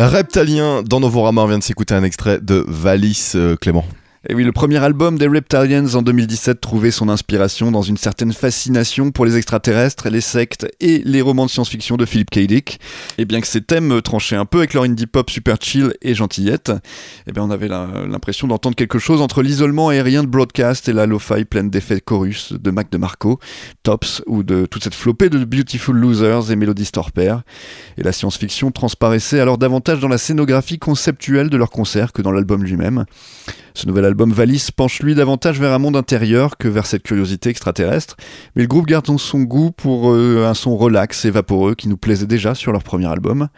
Reptalien, 0.06 0.82
dans 0.82 1.00
Novorama, 1.00 1.42
on 1.42 1.48
vient 1.48 1.58
de 1.58 1.64
s'écouter 1.64 1.94
un 1.94 2.04
extrait 2.04 2.38
de 2.40 2.64
Valis 2.68 3.32
euh, 3.34 3.56
Clément. 3.56 3.84
Et 4.28 4.34
oui, 4.34 4.42
le 4.42 4.50
premier 4.50 4.78
album 4.78 5.18
des 5.18 5.28
Reptilians 5.28 5.94
en 5.94 6.02
2017 6.02 6.60
trouvait 6.60 6.90
son 6.90 7.08
inspiration 7.08 7.70
dans 7.70 7.82
une 7.82 7.96
certaine 7.96 8.32
fascination 8.32 9.12
pour 9.12 9.24
les 9.24 9.36
extraterrestres, 9.36 10.08
les 10.08 10.20
sectes 10.20 10.66
et 10.80 11.00
les 11.04 11.22
romans 11.22 11.46
de 11.46 11.50
science-fiction 11.50 11.96
de 11.96 12.04
Philip 12.04 12.28
K. 12.28 12.40
Dick. 12.40 12.80
Et 13.18 13.24
bien 13.24 13.40
que 13.40 13.46
ces 13.46 13.60
thèmes 13.60 14.02
tranchaient 14.02 14.34
un 14.34 14.44
peu 14.44 14.58
avec 14.58 14.74
leur 14.74 14.82
indie 14.82 15.06
pop 15.06 15.30
super 15.30 15.58
chill 15.60 15.92
et 16.02 16.14
gentillette, 16.14 16.72
eh 17.28 17.32
bien 17.32 17.44
on 17.44 17.52
avait 17.52 17.68
l'impression 17.68 18.48
d'entendre 18.48 18.74
quelque 18.74 18.98
chose 18.98 19.20
entre 19.22 19.42
l'isolement 19.42 19.90
aérien 19.90 20.24
de 20.24 20.28
Broadcast 20.28 20.88
et 20.88 20.92
la 20.92 21.06
lo-fi 21.06 21.44
pleine 21.44 21.70
d'effets 21.70 22.00
chorus 22.00 22.52
de 22.52 22.70
Mac 22.72 22.90
DeMarco, 22.90 23.38
Tops 23.84 24.22
ou 24.26 24.42
de 24.42 24.66
toute 24.66 24.82
cette 24.82 24.96
flopée 24.96 25.28
de 25.28 25.44
Beautiful 25.44 25.96
Losers 25.96 26.50
et 26.50 26.56
Melody 26.56 26.84
Storper. 26.84 27.36
Et 27.96 28.02
la 28.02 28.10
science-fiction 28.10 28.72
transparaissait 28.72 29.38
alors 29.38 29.56
davantage 29.56 30.00
dans 30.00 30.08
la 30.08 30.18
scénographie 30.18 30.80
conceptuelle 30.80 31.48
de 31.48 31.56
leur 31.56 31.70
concert 31.70 32.12
que 32.12 32.22
dans 32.22 32.32
l'album 32.32 32.64
lui-même. 32.64 33.04
Ce 33.76 33.86
nouvel 33.86 34.06
album 34.06 34.32
Valis 34.32 34.70
penche 34.74 35.02
lui 35.02 35.14
davantage 35.14 35.60
vers 35.60 35.70
un 35.74 35.78
monde 35.78 35.96
intérieur 35.96 36.56
que 36.56 36.66
vers 36.66 36.86
cette 36.86 37.02
curiosité 37.02 37.50
extraterrestre, 37.50 38.16
mais 38.54 38.62
le 38.62 38.68
groupe 38.68 38.86
garde 38.86 39.06
son 39.18 39.42
goût 39.42 39.70
pour 39.70 40.14
euh, 40.14 40.46
un 40.48 40.54
son 40.54 40.78
relax 40.78 41.26
et 41.26 41.30
vaporeux 41.30 41.74
qui 41.74 41.86
nous 41.86 41.98
plaisait 41.98 42.26
déjà 42.26 42.54
sur 42.54 42.72
leur 42.72 42.82
premier 42.82 43.04
album. 43.04 43.48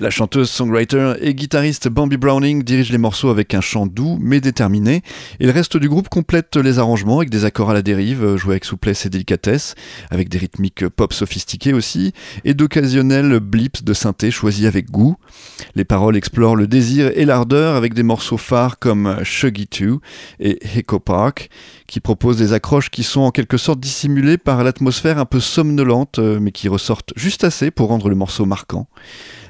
La 0.00 0.10
chanteuse, 0.10 0.48
songwriter 0.48 1.14
et 1.20 1.34
guitariste 1.34 1.88
Bambi 1.88 2.16
Browning 2.18 2.62
dirige 2.62 2.92
les 2.92 2.98
morceaux 2.98 3.30
avec 3.30 3.52
un 3.52 3.60
chant 3.60 3.84
doux 3.84 4.16
mais 4.20 4.40
déterminé, 4.40 5.02
et 5.40 5.46
le 5.46 5.50
reste 5.50 5.76
du 5.76 5.88
groupe 5.88 6.08
complète 6.08 6.56
les 6.56 6.78
arrangements 6.78 7.16
avec 7.18 7.30
des 7.30 7.44
accords 7.44 7.70
à 7.70 7.74
la 7.74 7.82
dérive, 7.82 8.22
euh, 8.22 8.36
joués 8.36 8.52
avec 8.52 8.64
souplesse 8.64 9.06
et 9.06 9.10
délicatesse, 9.10 9.74
avec 10.12 10.28
des 10.28 10.38
rythmiques 10.38 10.88
pop 10.88 11.12
sophistiquées 11.12 11.72
aussi, 11.72 12.12
et 12.44 12.54
d'occasionnels 12.54 13.40
blips 13.40 13.82
de 13.82 13.92
synthé 13.92 14.30
choisis 14.30 14.66
avec 14.66 14.88
goût. 14.88 15.16
Les 15.74 15.84
paroles 15.84 16.16
explorent 16.16 16.54
le 16.54 16.68
désir 16.68 17.10
et 17.16 17.24
l'ardeur 17.24 17.74
avec 17.74 17.92
des 17.92 18.04
morceaux 18.04 18.38
phares 18.38 18.78
comme 18.78 19.18
Shuggy 19.24 19.66
2 19.66 19.98
et 20.38 20.78
Echo 20.78 21.00
Park, 21.00 21.50
qui 21.88 21.98
proposent 21.98 22.38
des 22.38 22.52
accroches 22.52 22.90
qui 22.90 23.02
sont 23.02 23.22
en 23.22 23.32
quelque 23.32 23.56
sorte 23.56 23.80
dissimulées 23.80 24.38
par 24.38 24.62
l'atmosphère 24.62 25.18
un 25.18 25.24
peu 25.24 25.40
somnolente, 25.40 26.20
euh, 26.20 26.38
mais 26.40 26.52
qui 26.52 26.68
ressortent 26.68 27.14
juste 27.16 27.42
assez 27.42 27.72
pour 27.72 27.88
rendre 27.88 28.08
le 28.08 28.14
morceau 28.14 28.46
marquant. 28.46 28.86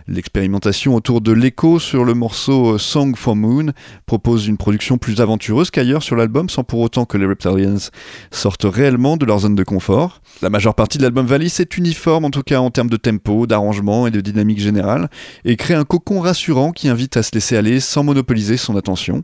L'expérimentation 0.09 0.95
autour 0.95 1.21
de 1.21 1.33
l'écho 1.33 1.79
sur 1.79 2.03
le 2.03 2.15
morceau 2.15 2.75
euh, 2.75 2.79
Song 2.79 3.15
for 3.15 3.37
Moon 3.37 3.73
propose 4.07 4.47
une 4.47 4.57
production 4.57 4.97
plus 4.97 5.21
aventureuse 5.21 5.71
qu'ailleurs 5.71 6.03
sur 6.03 6.17
l'album 6.17 6.49
sans 6.49 6.65
pour 6.65 6.81
autant 6.81 7.05
que 7.05 7.19
les 7.19 7.27
Reptilians 7.27 7.91
sortent 8.31 8.65
réellement 8.65 9.19
de 9.19 9.27
leur 9.27 9.41
zone 9.41 9.55
de 9.55 9.65
confort. 9.65 10.23
La 10.41 10.49
majeure 10.49 10.75
partie 10.75 10.97
de 10.97 11.03
l'album 11.03 11.27
Valis 11.27 11.57
est 11.59 11.77
uniforme 11.77 12.25
en 12.25 12.31
tout 12.31 12.43
cas 12.43 12.61
en 12.61 12.71
termes 12.71 12.89
de 12.89 12.97
tempo, 12.97 13.47
d'arrangement 13.47 14.07
et 14.07 14.11
de 14.11 14.23
dynamique 14.23 14.61
générale 14.61 15.11
et 15.45 15.57
crée 15.57 15.75
un 15.75 15.85
cocon 15.85 16.21
rassurant 16.21 16.73
qui 16.73 16.89
invite 16.89 17.19
à 17.19 17.23
se 17.23 17.33
laisser 17.35 17.59
aller 17.59 17.79
sans 17.79 18.03
monopoliser 18.03 18.57
son 18.57 18.77
attention. 18.77 19.23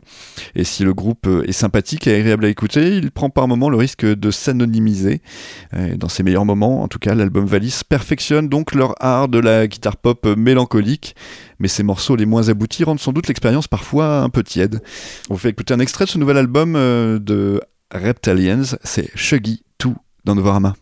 Et 0.53 0.63
si 0.63 0.83
le 0.83 0.93
groupe 0.93 1.25
euh, 1.25 1.47
est 1.47 1.51
sympathique 1.51 2.05
et 2.05 2.13
agréable 2.13 2.45
à 2.45 2.49
écouter, 2.49 2.97
il 2.97 3.09
prend 3.09 3.31
par 3.31 3.47
moments 3.47 3.69
le 3.69 3.77
risque 3.77 4.05
de 4.05 4.29
s'anonymiser. 4.29 5.21
Euh, 5.73 5.95
Dans 5.97 6.09
ses 6.09 6.21
meilleurs 6.21 6.45
moments, 6.45 6.83
en 6.83 6.87
tout 6.87 6.99
cas, 6.99 7.15
l'album 7.15 7.45
Valis 7.45 7.81
perfectionne 7.89 8.49
donc 8.49 8.75
leur 8.75 8.93
art 9.03 9.29
de 9.29 9.39
la 9.39 9.65
guitare 9.65 9.97
pop 9.97 10.27
mélancolique, 10.37 10.74
mais 11.59 11.67
ces 11.67 11.83
morceaux 11.83 12.15
les 12.15 12.25
moins 12.25 12.49
aboutis 12.49 12.83
rendent 12.83 12.99
sans 12.99 13.13
doute 13.13 13.27
l'expérience 13.27 13.67
parfois 13.67 14.19
un 14.19 14.29
peu 14.29 14.43
tiède. 14.43 14.81
On 15.29 15.35
vous 15.35 15.39
fait 15.39 15.49
écouter 15.49 15.73
un 15.73 15.79
extrait 15.79 16.05
de 16.05 16.09
ce 16.09 16.17
nouvel 16.17 16.37
album 16.37 16.75
euh, 16.75 17.19
de 17.19 17.61
Reptilians, 17.91 18.77
c'est 18.83 19.09
Shuggy 19.15 19.63
2 19.79 19.91
dans 20.25 20.35
Novorama. 20.35 20.75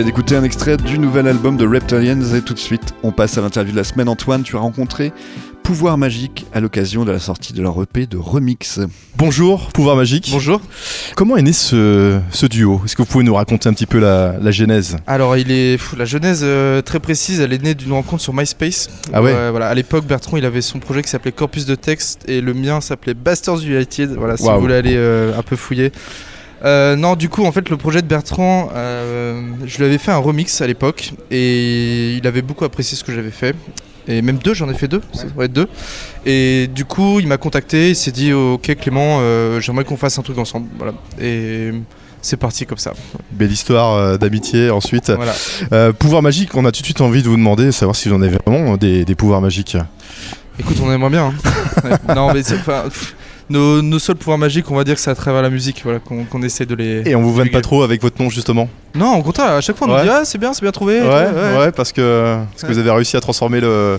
Vient 0.00 0.06
d'écouter 0.06 0.34
un 0.34 0.44
extrait 0.44 0.78
du 0.78 0.98
nouvel 0.98 1.26
album 1.28 1.58
de 1.58 1.66
Reptilians 1.66 2.34
et 2.34 2.40
tout 2.40 2.54
de 2.54 2.58
suite 2.58 2.94
on 3.02 3.12
passe 3.12 3.36
à 3.36 3.42
l'interview 3.42 3.72
de 3.72 3.76
la 3.76 3.84
semaine. 3.84 4.08
Antoine, 4.08 4.42
tu 4.42 4.56
as 4.56 4.58
rencontré 4.58 5.12
Pouvoir 5.62 5.98
Magique 5.98 6.46
à 6.54 6.60
l'occasion 6.60 7.04
de 7.04 7.12
la 7.12 7.18
sortie 7.18 7.52
de 7.52 7.60
leur 7.60 7.82
EP 7.82 8.06
de 8.06 8.16
Remix. 8.16 8.80
Bonjour, 9.18 9.68
pouvoir 9.68 9.96
magique. 9.96 10.30
Bonjour. 10.32 10.62
Comment 11.16 11.36
est 11.36 11.42
né 11.42 11.52
ce, 11.52 12.18
ce 12.30 12.46
duo? 12.46 12.80
Est-ce 12.82 12.96
que 12.96 13.02
vous 13.02 13.08
pouvez 13.08 13.24
nous 13.24 13.34
raconter 13.34 13.68
un 13.68 13.74
petit 13.74 13.84
peu 13.84 13.98
la, 13.98 14.36
la 14.40 14.50
genèse? 14.50 14.96
Alors, 15.06 15.36
il 15.36 15.52
est 15.52 15.76
pff, 15.76 15.94
la 15.98 16.06
genèse 16.06 16.40
euh, 16.44 16.80
très 16.80 16.98
précise. 16.98 17.40
Elle 17.40 17.52
est 17.52 17.62
née 17.62 17.74
d'une 17.74 17.92
rencontre 17.92 18.22
sur 18.22 18.32
MySpace. 18.32 18.88
Ah 19.12 19.20
ouais? 19.20 19.34
Euh, 19.34 19.50
Voilà. 19.50 19.68
À 19.68 19.74
l'époque, 19.74 20.06
Bertrand, 20.06 20.38
il 20.38 20.46
avait 20.46 20.62
son 20.62 20.78
projet 20.78 21.02
qui 21.02 21.10
s'appelait 21.10 21.30
Corpus 21.30 21.66
de 21.66 21.74
texte 21.74 22.22
et 22.26 22.40
le 22.40 22.54
mien 22.54 22.80
s'appelait 22.80 23.12
Bastards 23.14 23.62
United. 23.62 24.14
Voilà, 24.16 24.38
si 24.38 24.44
vous 24.48 24.60
voulez 24.60 24.74
aller 24.76 24.94
euh, 24.96 25.38
un 25.38 25.42
peu 25.42 25.56
fouiller. 25.56 25.92
Euh, 26.64 26.94
non, 26.96 27.16
du 27.16 27.28
coup, 27.28 27.44
en 27.44 27.52
fait, 27.52 27.68
le 27.70 27.76
projet 27.76 28.02
de 28.02 28.06
Bertrand, 28.06 28.70
euh, 28.74 29.40
je 29.64 29.78
lui 29.78 29.84
avais 29.86 29.98
fait 29.98 30.10
un 30.12 30.18
remix 30.18 30.60
à 30.60 30.66
l'époque 30.66 31.12
et 31.30 32.14
il 32.16 32.26
avait 32.26 32.42
beaucoup 32.42 32.64
apprécié 32.64 32.96
ce 32.96 33.04
que 33.04 33.12
j'avais 33.12 33.30
fait. 33.30 33.54
Et 34.08 34.22
même 34.22 34.38
deux, 34.38 34.54
j'en 34.54 34.68
ai 34.68 34.74
fait 34.74 34.88
deux, 34.88 35.02
ça 35.12 35.24
devrait 35.24 35.46
être 35.46 35.52
deux. 35.52 35.68
Et 36.26 36.68
du 36.74 36.84
coup, 36.84 37.20
il 37.20 37.26
m'a 37.28 37.36
contacté, 37.36 37.90
il 37.90 37.96
s'est 37.96 38.10
dit 38.10 38.32
Ok, 38.32 38.74
Clément, 38.76 39.18
euh, 39.20 39.60
j'aimerais 39.60 39.84
qu'on 39.84 39.96
fasse 39.96 40.18
un 40.18 40.22
truc 40.22 40.38
ensemble. 40.38 40.68
Voilà. 40.76 40.92
Et 41.20 41.70
c'est 42.22 42.36
parti 42.36 42.66
comme 42.66 42.78
ça. 42.78 42.92
Belle 43.30 43.52
histoire 43.52 44.18
d'amitié 44.18 44.70
ensuite. 44.70 45.10
Voilà. 45.10 45.32
Euh, 45.72 45.92
pouvoir 45.92 46.22
magique, 46.22 46.54
on 46.56 46.64
a 46.64 46.72
tout 46.72 46.80
de 46.80 46.86
suite 46.86 47.00
envie 47.00 47.22
de 47.22 47.28
vous 47.28 47.36
demander, 47.36 47.72
savoir 47.72 47.94
si 47.96 48.08
vous 48.08 48.14
en 48.16 48.22
avez 48.22 48.36
vraiment 48.46 48.76
des, 48.76 49.04
des 49.04 49.14
pouvoirs 49.14 49.40
magiques. 49.40 49.76
Écoute, 50.58 50.76
on 50.82 50.92
aimerait 50.92 51.10
bien. 51.10 51.32
hein. 51.84 51.98
Non, 52.14 52.34
mais 52.34 52.42
c'est 52.42 52.58
nos, 53.50 53.82
nos 53.82 53.98
seuls 53.98 54.16
pouvoirs 54.16 54.38
magiques, 54.38 54.70
on 54.70 54.76
va 54.76 54.84
dire 54.84 54.94
que 54.94 55.00
c'est 55.00 55.10
à 55.10 55.14
travers 55.14 55.42
la 55.42 55.50
musique, 55.50 55.82
voilà, 55.84 55.98
qu'on 55.98 56.24
qu'on 56.24 56.42
essaie 56.42 56.64
de 56.66 56.74
les. 56.74 57.02
Et 57.08 57.14
on 57.14 57.22
vous 57.22 57.34
vanne 57.34 57.50
pas 57.50 57.60
trop 57.60 57.82
avec 57.82 58.00
votre 58.00 58.22
nom 58.22 58.30
justement 58.30 58.68
Non, 58.94 59.16
au 59.18 59.22
contraire, 59.22 59.50
à 59.52 59.60
chaque 59.60 59.76
fois 59.76 59.88
on 59.88 59.92
Ouais. 59.92 59.98
nous 59.98 60.04
dit 60.04 60.10
ah 60.10 60.24
c'est 60.24 60.38
bien, 60.38 60.52
c'est 60.54 60.62
bien 60.62 60.70
trouvé. 60.72 61.00
ouais, 61.00 61.06
ouais. 61.08 61.58
ouais, 61.58 61.72
parce 61.72 61.92
que, 61.92 62.36
parce 62.52 62.62
que 62.62 62.68
vous 62.72 62.78
avez 62.78 62.90
réussi 62.90 63.16
à 63.16 63.20
transformer 63.20 63.60
le, 63.60 63.98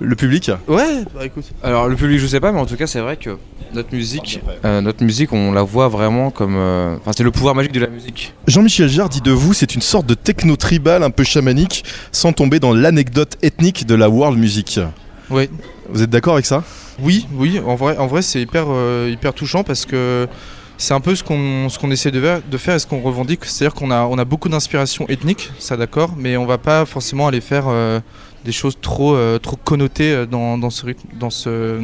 le 0.00 0.16
public. 0.16 0.50
Ouais, 0.68 1.02
bah 1.14 1.26
écoute. 1.26 1.44
Alors 1.62 1.88
le 1.88 1.96
public 1.96 2.18
je 2.20 2.26
sais 2.26 2.40
pas 2.40 2.52
mais 2.52 2.60
en 2.60 2.66
tout 2.66 2.76
cas 2.76 2.86
c'est 2.86 3.00
vrai 3.00 3.16
que 3.16 3.36
notre 3.74 3.92
musique, 3.94 4.40
euh, 4.64 4.80
notre 4.80 5.02
musique 5.04 5.32
on 5.32 5.50
la 5.52 5.62
voit 5.62 5.88
vraiment 5.88 6.30
comme, 6.30 6.54
euh, 6.56 6.96
enfin 7.00 7.10
c'est 7.16 7.24
le 7.24 7.32
pouvoir 7.32 7.54
magique 7.54 7.72
de 7.72 7.80
la 7.80 7.88
musique. 7.88 8.32
Jean-Michel 8.46 8.88
Jarre 8.88 9.08
dit 9.08 9.20
de 9.20 9.32
vous, 9.32 9.52
c'est 9.52 9.74
une 9.74 9.82
sorte 9.82 10.06
de 10.06 10.14
techno 10.14 10.56
tribal 10.56 11.02
un 11.02 11.10
peu 11.10 11.24
chamanique, 11.24 11.84
sans 12.12 12.32
tomber 12.32 12.60
dans 12.60 12.72
l'anecdote 12.72 13.36
ethnique 13.42 13.84
de 13.86 13.94
la 13.96 14.08
world 14.08 14.38
music. 14.38 14.78
Ouais. 15.28 15.50
Vous 15.90 16.02
êtes 16.02 16.10
d'accord 16.10 16.34
avec 16.34 16.46
ça? 16.46 16.62
Oui, 17.02 17.26
oui, 17.34 17.60
en 17.64 17.74
vrai, 17.74 17.96
en 17.98 18.06
vrai 18.06 18.22
c'est 18.22 18.40
hyper, 18.40 18.66
euh, 18.68 19.10
hyper 19.12 19.34
touchant 19.34 19.64
parce 19.64 19.84
que 19.84 20.26
c'est 20.78 20.94
un 20.94 21.00
peu 21.00 21.14
ce 21.14 21.22
qu'on 21.22 21.68
ce 21.68 21.86
essaie 21.88 22.10
de, 22.10 22.20
faire 22.58 22.74
et 22.74 22.78
ce 22.78 22.86
qu'on 22.86 23.00
revendique. 23.00 23.44
C'est-à-dire 23.44 23.74
qu'on 23.74 23.90
a, 23.90 24.02
on 24.04 24.18
a 24.18 24.24
beaucoup 24.24 24.48
d'inspiration 24.48 25.06
ethnique, 25.08 25.50
ça 25.58 25.76
d'accord, 25.76 26.14
mais 26.16 26.36
on 26.36 26.46
va 26.46 26.58
pas 26.58 26.84
forcément 26.86 27.28
aller 27.28 27.40
faire 27.40 27.64
euh, 27.68 28.00
des 28.44 28.52
choses 28.52 28.78
trop, 28.80 29.14
euh, 29.14 29.38
trop 29.38 29.56
connotées 29.56 30.26
dans, 30.26 30.58
dans, 30.58 30.70
ce 30.70 30.86
rythme, 30.86 31.08
dans, 31.18 31.30
ce, 31.30 31.80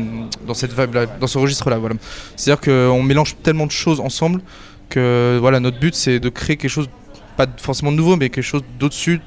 dans 0.46 0.55
cette 0.55 0.79
vibe-là, 0.79 1.07
dans 1.07 1.27
ce 1.27 1.38
registre-là. 1.38 1.79
Voilà. 1.79 1.96
C'est-à-dire 2.37 2.61
qu'on 2.61 3.03
mélange 3.03 3.37
tellement 3.42 3.66
de 3.66 3.72
choses 3.72 4.01
ensemble 4.01 4.40
que 4.88 5.38
voilà, 5.40 5.61
notre 5.61 5.79
but 5.79 5.94
c'est 5.94 6.20
de 6.20 6.29
créer 6.29 6.57
quelque 6.57 6.70
chose, 6.70 6.88
pas 7.37 7.46
forcément 7.59 7.92
de 7.92 7.96
nouveau, 7.96 8.16
mais 8.16 8.29
quelque 8.29 8.44
chose 8.44 8.62
d'au-dessus. 8.79 9.20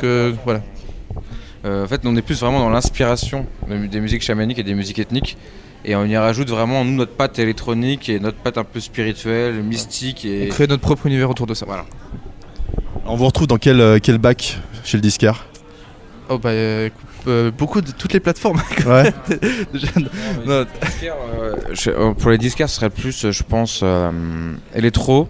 Que, 0.00 0.34
voilà. 0.44 0.62
Euh, 1.66 1.84
en 1.84 1.88
fait, 1.88 2.00
on 2.04 2.14
est 2.16 2.22
plus 2.22 2.40
vraiment 2.40 2.60
dans 2.60 2.70
l'inspiration 2.70 3.44
de- 3.68 3.86
des 3.86 4.00
musiques 4.00 4.22
chamaniques 4.22 4.58
et 4.58 4.62
des 4.62 4.74
musiques 4.74 4.98
ethniques. 4.98 5.36
Et 5.84 5.94
on 5.96 6.04
y 6.04 6.16
rajoute 6.16 6.48
vraiment, 6.48 6.84
nous, 6.84 6.94
notre 6.94 7.12
patte 7.12 7.38
électronique 7.38 8.08
et 8.08 8.18
notre 8.20 8.38
patte 8.38 8.56
un 8.58 8.64
peu 8.64 8.80
spirituelle, 8.80 9.62
mystique. 9.62 10.22
On 10.24 10.44
Et... 10.44 10.48
crée 10.48 10.66
notre 10.66 10.82
propre 10.82 11.06
univers 11.06 11.28
autour 11.30 11.46
de 11.46 11.54
ça. 11.54 11.66
Voilà. 11.66 11.84
On 13.04 13.16
vous 13.16 13.26
retrouve 13.26 13.46
dans 13.46 13.58
quel, 13.58 13.80
euh, 13.80 13.98
quel 14.02 14.18
bac 14.18 14.58
chez 14.84 14.96
le 14.96 15.00
disquaire? 15.02 15.46
Oh 16.28 16.38
bah 16.38 16.48
euh, 16.50 16.88
euh, 17.28 17.52
beaucoup 17.52 17.80
de 17.80 17.92
toutes 17.92 18.12
les 18.12 18.18
plateformes. 18.20 18.60
Ouais. 18.86 19.12
Déjà, 19.72 19.88
non, 20.44 20.64
Je- 21.72 21.90
euh, 21.90 22.12
pour 22.14 22.30
les 22.30 22.38
disquaires, 22.38 22.68
ce 22.68 22.76
serait 22.76 22.90
plus, 22.90 23.30
je 23.30 23.42
pense, 23.44 23.80
euh, 23.84 24.10
électro. 24.74 25.28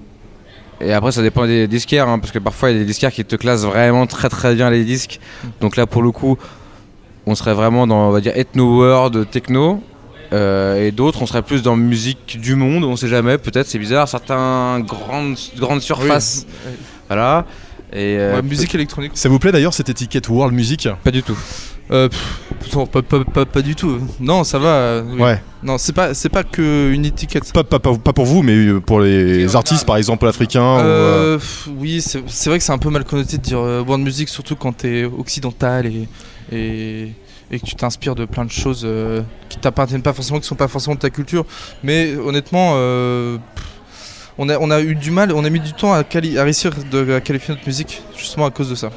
Et 0.81 0.93
après, 0.93 1.13
ça 1.13 1.23
dépend 1.23 1.47
des 1.47 1.67
disquaires, 1.69 2.09
hein, 2.09 2.19
parce 2.19 2.33
que 2.33 2.39
parfois, 2.39 2.71
il 2.71 2.75
y 2.75 2.77
a 2.77 2.81
des 2.81 2.87
disquaires 2.87 3.13
qui 3.13 3.25
te 3.25 3.37
classent 3.37 3.65
vraiment 3.65 4.07
très 4.07 4.29
très 4.29 4.55
bien 4.55 4.69
les 4.71 4.85
disques. 4.85 5.21
Donc 5.61 5.77
là, 5.77 5.87
pour 5.87 6.03
le 6.03 6.11
coup, 6.11 6.37
on 7.27 7.35
serait 7.35 7.55
vraiment 7.55 7.87
dans, 7.87 8.09
on 8.09 8.11
va 8.11 8.21
dire, 8.21 8.33
ethno 8.37 8.77
world, 8.79 9.31
techno. 9.31 9.83
Euh, 10.33 10.85
et 10.87 10.91
d'autres, 10.91 11.23
on 11.23 11.27
serait 11.27 11.43
plus 11.43 11.63
dans 11.63 11.77
musique 11.77 12.39
du 12.41 12.57
monde, 12.57 12.85
on 12.85 12.97
sait 12.97 13.09
jamais, 13.09 13.39
peut-être, 13.39 13.67
c'est 13.69 13.79
bizarre. 13.79 14.09
Certains 14.09 14.81
grandes, 14.81 15.37
grandes 15.57 15.81
surfaces, 15.81 16.47
Oui. 16.67 16.73
voilà. 17.09 17.47
Et 17.93 18.17
euh, 18.19 18.35
Ouais, 18.37 18.43
musique 18.43 18.75
électronique. 18.75 19.13
Ça 19.15 19.29
vous 19.29 19.39
plaît 19.39 19.53
d'ailleurs 19.53 19.73
cette 19.73 19.89
étiquette 19.89 20.29
World 20.29 20.53
Music? 20.55 20.89
Pas 21.05 21.13
du 21.13 21.23
tout. 21.23 21.39
Euh, 21.91 22.09
pff, 22.09 22.75
non, 22.75 22.87
pas, 22.87 23.01
pas, 23.03 23.25
pas, 23.25 23.45
pas 23.47 23.63
du 23.63 23.75
tout. 23.77 23.99
Non, 24.19 24.43
ça 24.45 24.59
va. 24.59 24.69
euh, 24.69 25.03
oui. 25.09 25.23
Ouais. 25.23 25.43
Non, 25.63 25.79
c'est 25.79 25.93
pas, 25.93 26.15
c'est 26.15 26.29
pas 26.29 26.43
que 26.45 26.91
une 26.93 27.05
étiquette. 27.05 27.53
Pas, 27.53 27.63
pas, 27.65 27.79
pas, 27.79 27.95
pas 27.97 28.13
pour 28.13 28.25
vous, 28.25 28.43
mais 28.43 28.55
euh, 28.57 28.81
pour 28.81 29.01
les 29.01 29.55
artistes 29.57 29.87
par 29.87 29.97
exemple 29.97 30.27
africains. 30.27 30.63
ou, 30.77 30.79
euh, 30.81 31.35
Euh, 31.35 31.39
pff, 31.39 31.69
oui, 31.79 32.01
c'est 32.01 32.23
c'est 32.27 32.51
vrai 32.51 32.59
que 32.59 32.65
c'est 32.65 32.73
un 32.73 32.79
peu 32.79 32.91
mal 32.91 33.05
connoté 33.05 33.37
de 33.39 33.43
dire 33.43 33.59
euh, 33.61 33.83
world 33.83 34.05
music, 34.05 34.29
surtout 34.29 34.57
quand 34.57 34.73
t'es 34.77 35.05
occidental 35.05 35.87
et, 35.87 36.09
et, 36.53 37.13
et 37.51 37.61
que 37.61 37.65
tu 37.67 37.75
t'inspires 37.77 38.15
de 38.17 38.25
plein 38.25 38.45
de 38.45 38.51
choses 38.51 38.83
euh, 38.85 39.23
qui 39.49 39.59
t'appartiennent 39.59 40.03
pas 40.03 40.13
forcément, 40.13 40.41
qui 40.41 40.47
sont 40.47 40.55
pas 40.57 40.69
forcément 40.69 40.95
de 40.97 41.01
ta 41.01 41.11
culture. 41.11 41.45
Mais 41.85 42.17
honnêtement, 42.17 42.73
euh, 42.75 43.37
pff, 43.55 43.65
on, 44.39 44.49
a, 44.49 44.59
on 44.59 44.71
a 44.71 44.81
eu 44.81 44.95
du 44.95 45.11
mal, 45.11 45.33
on 45.33 45.45
a 45.45 45.51
mis 45.51 45.61
du 45.61 45.73
temps 45.73 45.93
à, 45.95 46.03
réussir 46.13 46.73
de, 46.91 47.15
à 47.15 47.21
qualifier 47.21 47.55
notre 47.55 47.67
musique, 47.67 48.03
justement 48.17 48.47
à 48.47 48.51
cause 48.51 48.69
de 48.71 48.75
ça. 48.75 48.91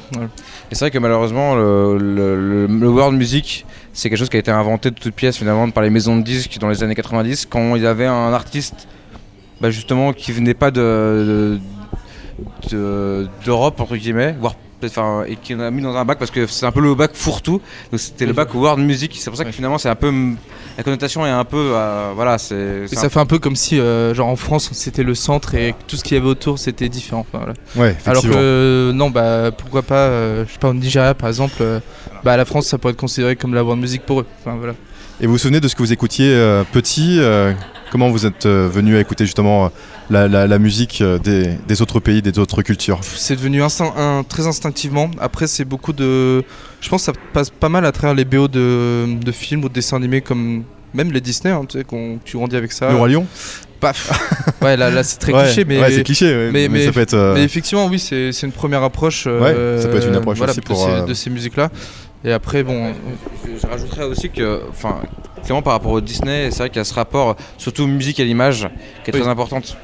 Et 0.70 0.74
c'est 0.74 0.80
vrai 0.80 0.90
que 0.90 0.98
malheureusement, 0.98 1.54
le, 1.54 1.96
le, 1.98 2.36
le- 2.36 2.66
le 2.66 2.88
world 2.88 3.16
music, 3.16 3.64
c'est 3.92 4.08
quelque 4.08 4.18
chose 4.18 4.28
qui 4.28 4.36
a 4.36 4.40
été 4.40 4.50
inventé 4.50 4.90
de 4.90 4.94
toutes 4.96 5.14
pièces 5.14 5.36
finalement 5.36 5.68
par 5.70 5.82
les 5.82 5.90
maisons 5.90 6.16
de 6.16 6.22
disques 6.22 6.58
dans 6.60 6.68
les 6.68 6.82
années 6.82 6.94
90, 6.94 7.46
quand 7.50 7.74
il 7.76 7.82
y 7.82 7.86
avait 7.86 8.06
un 8.06 8.32
artiste, 8.32 8.86
bah, 9.60 9.70
justement, 9.70 10.12
qui 10.12 10.32
venait 10.32 10.54
pas 10.54 10.70
de 10.70 11.58
de- 12.70 12.70
de- 12.70 13.28
d'Europe 13.44 13.80
entre 13.80 13.96
guillemets, 13.96 14.34
voire 14.38 14.54
enfin, 14.84 15.24
et 15.26 15.36
qui 15.36 15.54
en 15.54 15.60
a 15.60 15.70
mis 15.70 15.82
dans 15.82 15.94
un 15.96 16.04
bac 16.06 16.18
parce 16.18 16.30
que 16.30 16.46
c'est 16.46 16.64
un 16.64 16.72
peu 16.72 16.80
le 16.80 16.94
bac 16.94 17.10
fourre-tout. 17.14 17.60
Donc 17.90 18.00
c'était 18.00 18.24
le 18.26 18.32
bac 18.32 18.54
world 18.54 18.82
music. 18.82 19.14
C'est 19.18 19.28
pour 19.30 19.36
ça 19.36 19.44
que 19.44 19.52
finalement, 19.52 19.76
c'est 19.78 19.90
un 19.90 19.94
peu 19.94 20.10
la 20.76 20.84
connotation 20.84 21.26
est 21.26 21.30
un 21.30 21.44
peu, 21.44 21.72
euh, 21.74 22.12
voilà, 22.14 22.38
c'est. 22.38 22.86
Ça 22.88 23.08
fait 23.08 23.20
un 23.20 23.26
peu 23.26 23.38
comme 23.38 23.56
si, 23.56 23.78
euh, 23.78 24.14
genre 24.14 24.28
en 24.28 24.36
France, 24.36 24.70
c'était 24.72 25.02
le 25.02 25.14
centre 25.14 25.54
et 25.54 25.72
que 25.72 25.78
tout 25.86 25.96
ce 25.96 26.04
qu'il 26.04 26.16
y 26.16 26.20
avait 26.20 26.28
autour, 26.28 26.58
c'était 26.58 26.88
différent. 26.88 27.26
Enfin, 27.32 27.44
voilà. 27.44 27.54
Ouais, 27.76 27.96
Alors 28.06 28.22
que 28.22 28.92
non, 28.94 29.10
bah 29.10 29.50
pourquoi 29.56 29.82
pas, 29.82 29.94
euh, 29.94 30.44
je 30.46 30.52
sais 30.52 30.58
pas, 30.58 30.68
au 30.68 30.74
Nigeria 30.74 31.14
par 31.14 31.28
exemple, 31.28 31.56
euh, 31.60 31.80
bah 32.24 32.36
la 32.36 32.44
France 32.44 32.66
ça 32.66 32.78
pourrait 32.78 32.92
être 32.92 32.98
considéré 33.00 33.36
comme 33.36 33.54
la 33.54 33.62
world 33.62 33.80
music 33.80 34.02
pour 34.06 34.20
eux. 34.20 34.26
Enfin 34.40 34.56
voilà. 34.56 34.74
Et 35.20 35.26
vous 35.26 35.32
vous 35.32 35.38
souvenez 35.38 35.60
de 35.60 35.68
ce 35.68 35.74
que 35.74 35.82
vous 35.82 35.92
écoutiez 35.92 36.32
euh, 36.32 36.64
petit 36.72 37.18
euh, 37.20 37.52
Comment 37.90 38.08
vous 38.10 38.24
êtes 38.26 38.46
euh, 38.46 38.68
venu 38.72 38.96
à 38.96 39.00
écouter 39.00 39.24
justement 39.24 39.66
euh, 39.66 39.68
la, 40.10 40.28
la- 40.28 40.46
la 40.46 40.58
musique 40.58 41.00
euh, 41.00 41.18
des, 41.18 41.50
des 41.66 41.82
autres 41.82 41.98
pays, 42.00 42.22
des 42.22 42.38
autres 42.38 42.62
cultures? 42.62 43.00
C'est 43.02 43.36
devenu 43.36 43.62
instinct- 43.62 43.92
un- 43.96 44.22
très 44.22 44.46
instinctivement. 44.46 45.10
Après 45.20 45.46
c'est 45.46 45.64
beaucoup 45.64 45.92
de, 45.92 46.42
je 46.80 46.88
pense 46.88 47.02
que 47.06 47.12
ça 47.12 47.18
passe 47.32 47.50
pas 47.50 47.68
mal 47.68 47.84
à 47.84 47.92
travers 47.92 48.14
les 48.14 48.24
BO 48.24 48.46
de, 48.48 49.06
de 49.22 49.32
films 49.32 49.64
ou 49.64 49.68
de 49.68 49.74
dessins 49.74 49.96
animés 49.96 50.20
comme 50.20 50.62
même 50.94 51.12
les 51.12 51.20
Disney, 51.20 51.52
hein, 51.52 51.62
tu 51.68 51.78
sais, 51.78 51.84
qu'on 51.84 52.18
tu 52.24 52.36
grandis 52.36 52.56
avec 52.56 52.72
ça. 52.72 52.90
Le 52.90 52.96
Roi 52.96 53.08
Lion? 53.08 53.26
Paf. 53.80 54.10
ouais 54.62 54.76
là, 54.76 54.90
là 54.90 55.02
c'est 55.02 55.18
très 55.18 55.32
Ouais, 55.32 55.44
cliché, 55.44 55.64
mais 55.64 55.80
ouais, 55.80 55.90
c'est 55.90 56.02
cliché, 56.02 56.26
ouais, 56.26 56.50
mais- 56.52 56.68
mais, 56.68 56.78
mais- 56.80 56.84
ça 56.86 56.92
peut 56.92 57.00
être. 57.00 57.14
euh, 57.14 57.34
Mais 57.34 57.44
effectivement, 57.44 57.86
oui, 57.86 57.98
c'est 57.98 58.30
c'est 58.32 58.46
une 58.46 58.52
première 58.52 58.82
approche. 58.82 59.26
Ouais, 59.26 59.78
ça 59.80 59.88
peut 59.88 59.96
être 59.96 60.08
une 60.08 60.16
approche 60.16 60.36
voilà, 60.38 60.52
aussi 60.52 60.60
de 60.60 60.64
pour, 60.66 60.84
ces- 60.84 61.06
de 61.08 61.14
ces 61.14 61.30
musiques-là. 61.30 61.70
Et 62.24 62.32
après, 62.32 62.62
bon, 62.62 62.92
Je, 63.46 63.58
je 63.60 63.66
rajouterais 63.66 64.04
aussi 64.04 64.28
que, 64.30 64.62
enfin, 64.68 65.00
clairement 65.44 65.62
par 65.62 65.72
rapport 65.72 65.92
au 65.92 66.00
Disney, 66.00 66.50
c'est 66.50 66.58
vrai 66.58 66.68
qu'il 66.68 66.76
y 66.76 66.80
a 66.80 66.84
ce 66.84 66.92
rapport, 66.94 67.36
surtout 67.56 67.86
musique 67.86 68.20
à 68.20 68.24
l'image, 68.24 68.68
qui 69.04 69.10
est 69.10 69.14
Oui. 69.14 69.20
très 69.20 69.28
importante. 69.30 69.76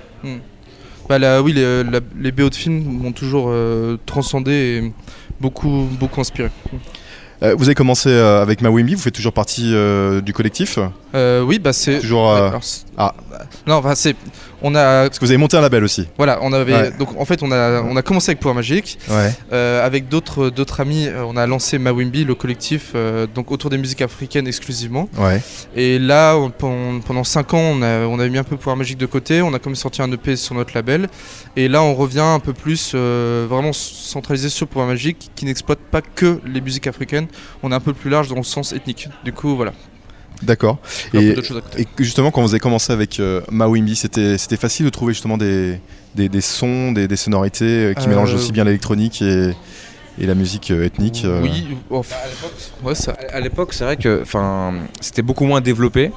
bah, 1.09 1.18
là, 1.18 1.41
oui, 1.41 1.53
les, 1.55 1.82
la- 1.84 2.01
les 2.18 2.32
BO 2.32 2.51
de 2.51 2.55
films 2.55 2.82
m'ont 2.84 3.12
toujours 3.12 3.47
euh, 3.49 3.97
transcendé 4.05 4.53
et 4.53 4.93
beaucoup, 5.41 5.89
beaucoup 5.99 6.20
inspiré. 6.20 6.51
Euh, 7.43 7.55
vous 7.57 7.64
avez 7.64 7.74
commencé 7.74 8.09
euh, 8.09 8.43
avec 8.43 8.61
Mawimbi, 8.62 8.95
vous 8.95 9.01
faites 9.03 9.14
toujours 9.14 9.32
partie 9.32 9.72
euh, 9.74 10.20
du 10.20 10.32
collectif? 10.32 10.78
Oui, 11.14 11.59
bah 11.59 11.72
c'est. 11.72 12.01
Toujours. 12.01 12.30
alors, 12.30 12.61
ah. 12.99 13.14
Non, 13.66 13.76
enfin 13.76 13.95
c'est. 13.95 14.14
On 14.62 14.74
a. 14.74 15.05
Parce 15.05 15.18
que 15.18 15.24
vous 15.24 15.30
avez 15.30 15.39
monté 15.39 15.57
un 15.57 15.62
label 15.62 15.82
aussi. 15.82 16.07
Voilà, 16.18 16.39
on 16.43 16.53
avait. 16.53 16.74
Ouais. 16.74 16.91
Donc 16.99 17.18
en 17.18 17.24
fait, 17.24 17.43
on 17.43 17.51
a, 17.53 17.80
on 17.80 17.97
a 17.97 18.03
commencé 18.03 18.30
avec 18.30 18.41
Pouvoir 18.41 18.55
Magique. 18.55 18.99
Ouais. 19.09 19.32
Avec 19.80 20.09
d'autres 20.09 20.51
d'autres 20.51 20.80
amis, 20.80 21.09
on 21.26 21.37
a 21.39 21.47
lancé 21.47 21.78
Mawimbi, 21.78 22.24
le 22.24 22.34
collectif, 22.34 22.93
donc 23.34 23.51
autour 23.51 23.70
des 23.70 23.78
musiques 23.78 24.03
africaines 24.03 24.47
exclusivement. 24.47 25.09
Ouais. 25.16 25.41
Et 25.74 25.99
là, 25.99 26.37
on- 26.37 26.51
pendant, 26.51 27.01
pendant 27.01 27.24
5 27.24 27.55
ans, 27.55 27.59
on 27.78 27.80
a, 27.82 28.01
on 28.07 28.18
a 28.18 28.28
mis 28.28 28.37
un 28.39 28.45
peu 28.45 28.57
Pouvoir 28.59 28.76
Magique 28.76 28.99
de 28.99 29.07
côté. 29.07 29.41
On 29.41 29.55
a 29.55 29.59
comme 29.59 29.74
sorti 29.74 30.03
un 30.03 30.12
EP 30.12 30.37
sur 30.37 30.55
notre 30.55 30.72
label. 30.74 31.09
Et 31.59 31.68
là, 31.68 31.82
on 31.82 31.94
revient 31.94 32.20
un 32.20 32.38
peu 32.38 32.52
plus 32.52 32.92
euh, 32.94 33.46
vraiment 33.48 33.72
centralisé 33.72 34.50
sur 34.50 34.68
Pouvoir 34.68 34.88
Magique, 34.88 35.30
qui 35.34 35.46
n'exploite 35.46 35.78
pas 35.78 36.02
que 36.02 36.38
les 36.46 36.61
musiques 36.61 36.86
africaines. 36.86 37.28
On 37.62 37.72
est 37.72 37.74
un 37.74 37.80
peu 37.80 37.94
plus 37.94 38.11
large 38.11 38.28
dans 38.28 38.36
le 38.36 38.42
sens 38.42 38.72
ethnique. 38.74 39.09
Du 39.24 39.32
coup, 39.32 39.57
voilà. 39.57 39.72
D'accord. 40.42 40.78
Et, 41.14 41.34
justement, 41.98 42.30
quand 42.30 42.42
vous 42.42 42.50
avez 42.50 42.61
commencé 42.61 42.92
avec 42.92 43.20
euh, 43.20 43.40
Mawimbi, 43.50 43.96
c'était 43.96 44.36
c'était 44.36 44.59
facile 44.59 44.84
de 44.84 44.90
trouver 44.90 45.14
justement 45.14 45.38
des, 45.38 45.80
des, 46.14 46.28
des 46.28 46.40
sons, 46.42 46.92
des, 46.92 47.09
des 47.09 47.16
sonorités 47.16 47.64
euh, 47.64 47.94
qui 47.94 48.04
Euh, 48.07 48.11
mélangent 48.11 48.34
aussi 48.34 48.52
bien 48.52 48.64
l'électronique 48.64 49.22
et, 49.22 49.52
et 50.20 50.26
la 50.26 50.34
musique 50.34 50.70
euh, 50.72 50.84
ethnique. 50.84 51.22
euh. 51.24 51.40
Oui, 51.40 52.94
ça. 52.94 53.16
À 53.32 53.40
l'époque, 53.40 53.72
c'est 53.72 53.84
vrai 53.84 53.96
que, 53.96 54.20
enfin, 54.20 54.74
c'était 55.00 55.22
beaucoup 55.22 55.46
moins 55.46 55.62
développé, 55.62 56.12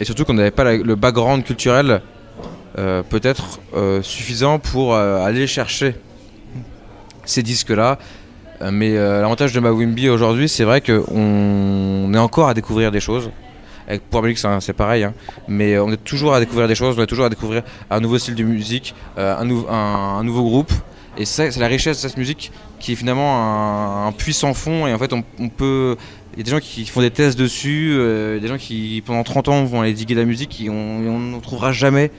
et 0.00 0.04
surtout 0.04 0.24
qu'on 0.24 0.34
n'avait 0.34 0.50
pas 0.50 0.64
la- 0.64 0.76
le 0.78 0.96
background 0.96 1.44
culturel 1.44 1.90
euh, 1.90 1.98
peut-être 2.76 3.60
euh, 3.74 4.02
suffisant 4.02 4.58
pour 4.58 4.94
euh, 4.94 5.24
aller 5.24 5.46
chercher 5.46 5.94
ces 7.24 7.42
disques-là. 7.42 7.98
Euh, 8.60 8.70
Mais 8.72 8.96
euh, 8.96 9.20
l'avantage 9.20 9.52
de 9.52 9.60
Mawimbi 9.60 10.08
aujourd'hui, 10.08 10.48
c'est 10.48 10.64
vrai 10.64 10.80
qu'on 10.80 12.12
est 12.14 12.18
encore 12.18 12.48
à 12.48 12.54
découvrir 12.54 12.90
des 12.90 13.00
choses. 13.00 13.30
Avec 13.88 14.02
Pour 14.08 14.22
Musique, 14.22 14.38
c'est 14.60 14.72
pareil, 14.72 15.02
hein. 15.02 15.12
mais 15.48 15.74
euh, 15.74 15.82
on 15.84 15.90
est 15.92 16.02
toujours 16.02 16.34
à 16.34 16.40
découvrir 16.40 16.68
des 16.68 16.76
choses, 16.76 16.96
on 16.98 17.02
est 17.02 17.06
toujours 17.06 17.24
à 17.24 17.28
découvrir 17.28 17.62
un 17.90 17.98
nouveau 17.98 18.16
style 18.16 18.36
de 18.36 18.44
musique, 18.44 18.94
euh, 19.18 19.36
un, 19.36 19.44
nou- 19.44 19.66
un- 19.68 20.18
un 20.20 20.24
nouveau 20.24 20.44
groupe. 20.44 20.72
Et 21.18 21.24
c'est 21.26 21.54
la 21.58 21.66
richesse 21.66 22.00
de 22.00 22.08
cette 22.08 22.16
musique 22.16 22.52
qui 22.78 22.92
est 22.92 22.96
finalement 22.96 23.36
un, 23.36 24.06
un 24.06 24.12
puits 24.12 24.32
sans 24.32 24.54
fond. 24.54 24.86
Et 24.86 24.94
en 24.94 24.98
fait, 24.98 25.12
on, 25.12 25.48
peut. 25.48 25.96
Il 26.32 26.38
y 26.38 26.40
a 26.40 26.44
des 26.44 26.50
gens 26.52 26.60
qui 26.60 26.86
font 26.86 27.02
des 27.02 27.10
tests 27.10 27.36
dessus, 27.38 27.92
euh, 27.94 28.38
des 28.40 28.48
gens 28.48 28.56
qui, 28.56 29.02
pendant 29.04 29.22
30 29.24 29.48
ans, 29.48 29.64
vont 29.64 29.82
aller 29.82 29.92
diguer 29.92 30.14
de 30.14 30.20
la 30.20 30.26
musique 30.26 30.62
et 30.64 30.70
on 30.70 31.00
n'en 31.18 31.40
trouvera 31.40 31.72
jamais 31.72 32.10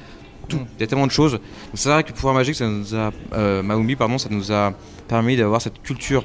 tout. 0.47 0.59
Il 0.77 0.81
y 0.81 0.83
a 0.83 0.87
tellement 0.87 1.07
de 1.07 1.11
choses. 1.11 1.33
Donc 1.33 1.41
c'est 1.75 1.89
vrai 1.89 2.03
que 2.03 2.11
Pouvoir 2.11 2.33
Magique, 2.33 2.55
ça 2.55 2.67
nous 2.67 2.95
a. 2.95 3.11
Euh, 3.33 3.63
Maoumi, 3.63 3.95
pardon, 3.95 4.17
ça 4.17 4.29
nous 4.31 4.51
a 4.51 4.73
permis 5.07 5.35
d'avoir 5.35 5.61
cette 5.61 5.81
culture 5.81 6.23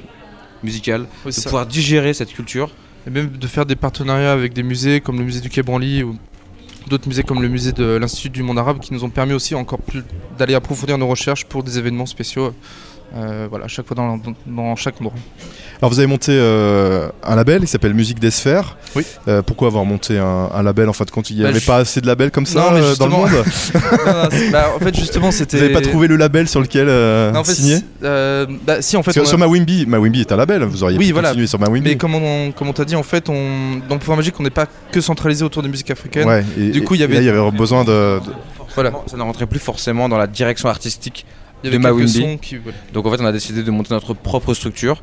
musicale, 0.63 1.07
de 1.25 1.31
ça. 1.31 1.43
pouvoir 1.43 1.65
digérer 1.65 2.13
cette 2.13 2.33
culture. 2.33 2.71
Et 3.07 3.09
même 3.09 3.29
de 3.29 3.47
faire 3.47 3.65
des 3.65 3.75
partenariats 3.75 4.33
avec 4.33 4.53
des 4.53 4.63
musées 4.63 4.99
comme 5.01 5.17
le 5.17 5.23
musée 5.23 5.39
du 5.39 5.49
Quai 5.49 5.63
Branly 5.63 6.03
ou 6.03 6.17
d'autres 6.87 7.07
musées 7.07 7.23
comme 7.23 7.41
le 7.41 7.47
musée 7.47 7.71
de 7.71 7.95
l'Institut 7.95 8.29
du 8.29 8.43
monde 8.43 8.57
arabe 8.59 8.79
qui 8.79 8.93
nous 8.93 9.03
ont 9.03 9.09
permis 9.09 9.33
aussi 9.33 9.55
encore 9.55 9.79
plus 9.79 10.03
d'aller 10.37 10.55
approfondir 10.55 10.97
nos 10.97 11.07
recherches 11.07 11.45
pour 11.45 11.63
des 11.63 11.77
événements 11.77 12.05
spéciaux. 12.05 12.53
Euh, 13.15 13.47
voilà, 13.49 13.65
à 13.65 13.67
chaque 13.67 13.85
fois 13.87 13.95
dans, 13.95 14.17
dans- 14.17 14.33
dans 14.45 14.75
chaque 14.75 14.99
endroit. 15.01 15.13
Alors 15.81 15.91
vous 15.91 15.99
avez 15.99 16.07
monté 16.07 16.33
euh, 16.33 17.07
un 17.23 17.35
label, 17.35 17.61
il 17.63 17.67
s'appelle 17.67 17.93
Musique 17.93 18.19
des 18.19 18.31
Sphères. 18.31 18.75
Oui. 18.95 19.03
Euh, 19.27 19.41
pourquoi 19.41 19.67
avoir 19.69 19.85
monté 19.85 20.17
un, 20.19 20.49
un 20.53 20.61
label 20.63 20.89
En 20.89 20.93
fin 20.93 21.05
de 21.05 21.11
compte, 21.11 21.29
il 21.29 21.37
n'y 21.37 21.43
Bah, 21.43 21.49
avait 21.49 21.59
je- 21.59 21.65
pas 21.65 21.77
assez 21.77 22.01
de 22.01 22.07
labels 22.07 22.31
comme 22.31 22.45
ça 22.45 22.59
Non, 22.59 22.71
mais 22.71 22.81
euh, 22.81 22.95
dans 22.95 23.05
le 23.07 23.11
monde 23.13 23.29
Non, 23.33 24.13
non, 24.13 24.27
c'est- 24.29 24.49
bah, 24.51 24.73
en 24.75 24.79
fait, 24.79 24.95
justement, 24.95 25.31
c'était. 25.31 25.57
Vous 25.57 25.63
n'avez 25.63 25.73
pas 25.73 25.81
trouvé 25.81 26.07
le 26.07 26.17
label 26.17 26.47
sur 26.49 26.59
lequel 26.59 26.87
euh, 26.89 27.31
Non, 27.31 27.39
en 27.39 27.43
fait, 27.45 27.53
signer 27.53 27.77
euh, 28.03 28.45
bah, 28.65 28.81
si, 28.81 28.97
en 28.97 29.03
fait. 29.03 29.17
On 29.17 29.23
a- 29.23 29.25
sur 29.25 29.37
Mawimbi, 29.37 29.85
Mawimbi 29.85 30.19
est 30.21 30.31
un 30.31 30.37
label, 30.37 30.63
vous 30.63 30.83
auriez 30.83 30.97
Oui, 30.97 31.07
pu 31.07 31.13
voilà. 31.13 31.29
continuer 31.29 31.47
sur 31.47 31.59
Mawimbi. 31.59 31.89
Mais 31.89 31.95
comme 31.95 32.15
on, 32.15 32.51
comme 32.51 32.67
on 32.67 32.73
t'a 32.73 32.83
dit, 32.85 32.95
en 32.97 33.03
fait, 33.03 33.29
on, 33.29 33.79
dans 33.87 33.97
Pouvoir 33.97 34.17
Magique, 34.17 34.35
on 34.39 34.43
n'est 34.43 34.49
pas 34.49 34.65
que 34.91 34.99
centralisé 35.01 35.43
autour 35.45 35.63
des 35.63 35.69
musiques 35.69 35.91
africaines. 35.91 36.27
Ouais, 36.27 36.43
et, 36.59 36.71
Du 36.71 36.83
coup, 36.83 36.95
il 36.95 36.99
y 36.99 37.01
et 37.01 37.05
avait- 37.05 37.15
là, 37.15 37.21
il 37.21 37.25
y 37.25 37.29
avait 37.29 37.51
besoin 37.51 37.83
de. 37.85 38.19
de- 38.19 38.21
Voilà. 38.75 38.91
Ça 39.07 39.15
ne 39.17 39.21
rentrait 39.23 39.45
plus 39.47 39.59
forcément 39.59 40.09
dans 40.09 40.17
la 40.17 40.27
direction 40.27 40.67
artistique. 40.69 41.25
Il 41.63 41.67
y 41.67 41.69
avait 41.69 41.77
de 41.77 41.83
Mawimbi. 41.83 42.39
qui. 42.39 42.57
Donc 42.93 43.05
en 43.05 43.11
fait, 43.11 43.21
on 43.21 43.25
a 43.25 43.31
décidé 43.31 43.63
de 43.63 43.71
monter 43.71 43.93
notre 43.93 44.13
propre 44.13 44.53
structure. 44.53 45.01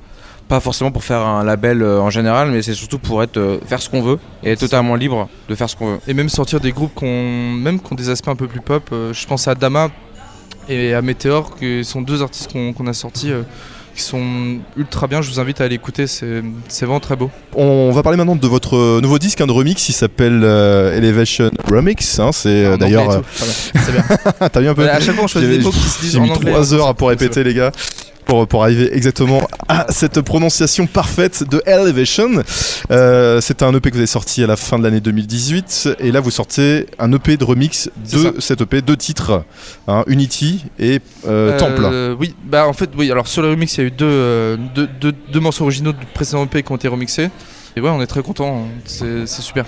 Pas 0.48 0.60
forcément 0.60 0.92
pour 0.92 1.02
faire 1.02 1.20
un 1.22 1.42
label 1.42 1.82
euh, 1.82 2.00
en 2.00 2.08
général, 2.08 2.52
mais 2.52 2.62
c'est 2.62 2.74
surtout 2.74 3.00
pour 3.00 3.20
être, 3.20 3.36
euh, 3.36 3.58
faire 3.66 3.82
ce 3.82 3.90
qu'on 3.90 4.00
veut 4.00 4.18
et 4.44 4.52
être 4.52 4.60
totalement 4.60 4.94
libre 4.94 5.28
de 5.48 5.54
faire 5.56 5.68
ce 5.68 5.74
qu'on 5.74 5.94
veut. 5.94 5.98
Et 6.06 6.14
même 6.14 6.28
sortir 6.28 6.60
des 6.60 6.70
groupes 6.70 6.94
qu'on 6.94 7.50
même 7.50 7.80
qui 7.80 7.92
ont 7.92 7.96
des 7.96 8.10
aspects 8.10 8.28
un 8.28 8.36
peu 8.36 8.46
plus 8.46 8.60
pop. 8.60 8.88
euh, 8.92 9.12
je 9.12 9.26
pense 9.26 9.48
à 9.48 9.56
Dama 9.56 9.90
et 10.68 10.94
à 10.94 11.02
Meteor, 11.02 11.56
qui 11.56 11.84
sont 11.84 12.00
deux 12.00 12.22
artistes 12.22 12.52
qu'on 12.52 12.72
qu'on 12.72 12.86
a 12.86 12.92
sortis. 12.92 13.32
Qui 13.96 14.02
sont 14.02 14.58
ultra 14.76 15.06
bien, 15.06 15.22
je 15.22 15.30
vous 15.30 15.40
invite 15.40 15.60
à 15.62 15.64
aller 15.64 15.74
écouter, 15.74 16.06
c'est 16.06 16.42
vraiment 16.82 17.00
très 17.00 17.16
beau. 17.16 17.30
On 17.54 17.90
va 17.92 18.02
parler 18.02 18.18
maintenant 18.18 18.36
de 18.36 18.46
votre 18.46 18.76
euh, 18.76 19.00
nouveau 19.00 19.18
disque, 19.18 19.40
un 19.40 19.46
de 19.46 19.52
remix, 19.52 19.88
il 19.88 19.94
s'appelle 19.94 20.42
euh, 20.44 20.96
Elevation 20.96 21.50
Remix. 21.66 22.18
hein, 22.18 22.30
c'est 22.30 22.66
euh, 22.66 22.76
d'ailleurs. 22.76 23.08
bien. 23.08 23.22
Bien. 23.74 24.48
T'as 24.52 24.60
vu 24.60 24.68
un 24.68 24.74
peu 24.74 24.82
Ouais, 24.82 24.90
à 24.90 25.00
chaque 25.00 25.14
fois 25.14 25.24
on 25.24 25.28
choisit 25.28 25.50
des 25.50 25.58
mots 25.60 25.70
qui 25.70 25.78
se 25.78 26.00
disent 26.00 26.12
j'ai 26.12 26.20
mis 26.20 26.30
anglais. 26.30 26.52
3 26.52 26.74
hein, 26.74 26.76
heures 26.76 26.94
pour 26.94 27.08
répéter, 27.08 27.42
les 27.42 27.54
gars. 27.54 27.72
Pour, 28.26 28.46
pour 28.48 28.64
arriver 28.64 28.90
exactement 28.92 29.46
à 29.68 29.86
cette 29.90 30.20
prononciation 30.20 30.86
parfaite 30.88 31.44
de 31.48 31.62
Elevation. 31.64 32.42
Euh, 32.90 33.40
c'est 33.40 33.62
un 33.62 33.72
EP 33.72 33.88
que 33.90 33.94
vous 33.94 34.00
avez 34.00 34.06
sorti 34.08 34.42
à 34.42 34.48
la 34.48 34.56
fin 34.56 34.78
de 34.78 34.82
l'année 34.82 34.98
2018. 35.00 35.90
Et 36.00 36.10
là, 36.10 36.18
vous 36.20 36.32
sortez 36.32 36.86
un 36.98 37.12
EP 37.12 37.36
de 37.36 37.44
remix 37.44 37.88
de 38.12 38.34
cet 38.40 38.60
EP, 38.62 38.82
deux 38.82 38.96
titres 38.96 39.44
hein, 39.86 40.02
Unity 40.08 40.64
et 40.80 40.98
euh, 41.28 41.52
Euh, 41.52 41.58
Temple. 41.58 42.16
Oui, 42.20 42.34
bah 42.44 42.66
en 42.66 42.72
fait, 42.72 42.90
oui. 42.98 43.12
Alors 43.12 43.28
sur 43.28 43.42
le 43.42 43.50
remix, 43.50 43.76
il 43.76 43.80
y 43.80 43.84
a 43.84 43.86
eu 43.86 43.90
deux, 43.92 44.56
deux, 44.74 44.88
deux- 45.00 45.14
deux 45.32 45.40
morceaux 45.40 45.62
originaux 45.62 45.92
du 45.92 46.04
précédent 46.06 46.44
EP 46.46 46.64
qui 46.64 46.72
ont 46.72 46.76
été 46.76 46.88
remixés. 46.88 47.30
Et 47.76 47.80
ouais, 47.80 47.90
on 47.90 48.02
est 48.02 48.06
très 48.08 48.22
content. 48.22 48.66
C'est 48.86 49.26
c'est 49.26 49.42
super. 49.42 49.66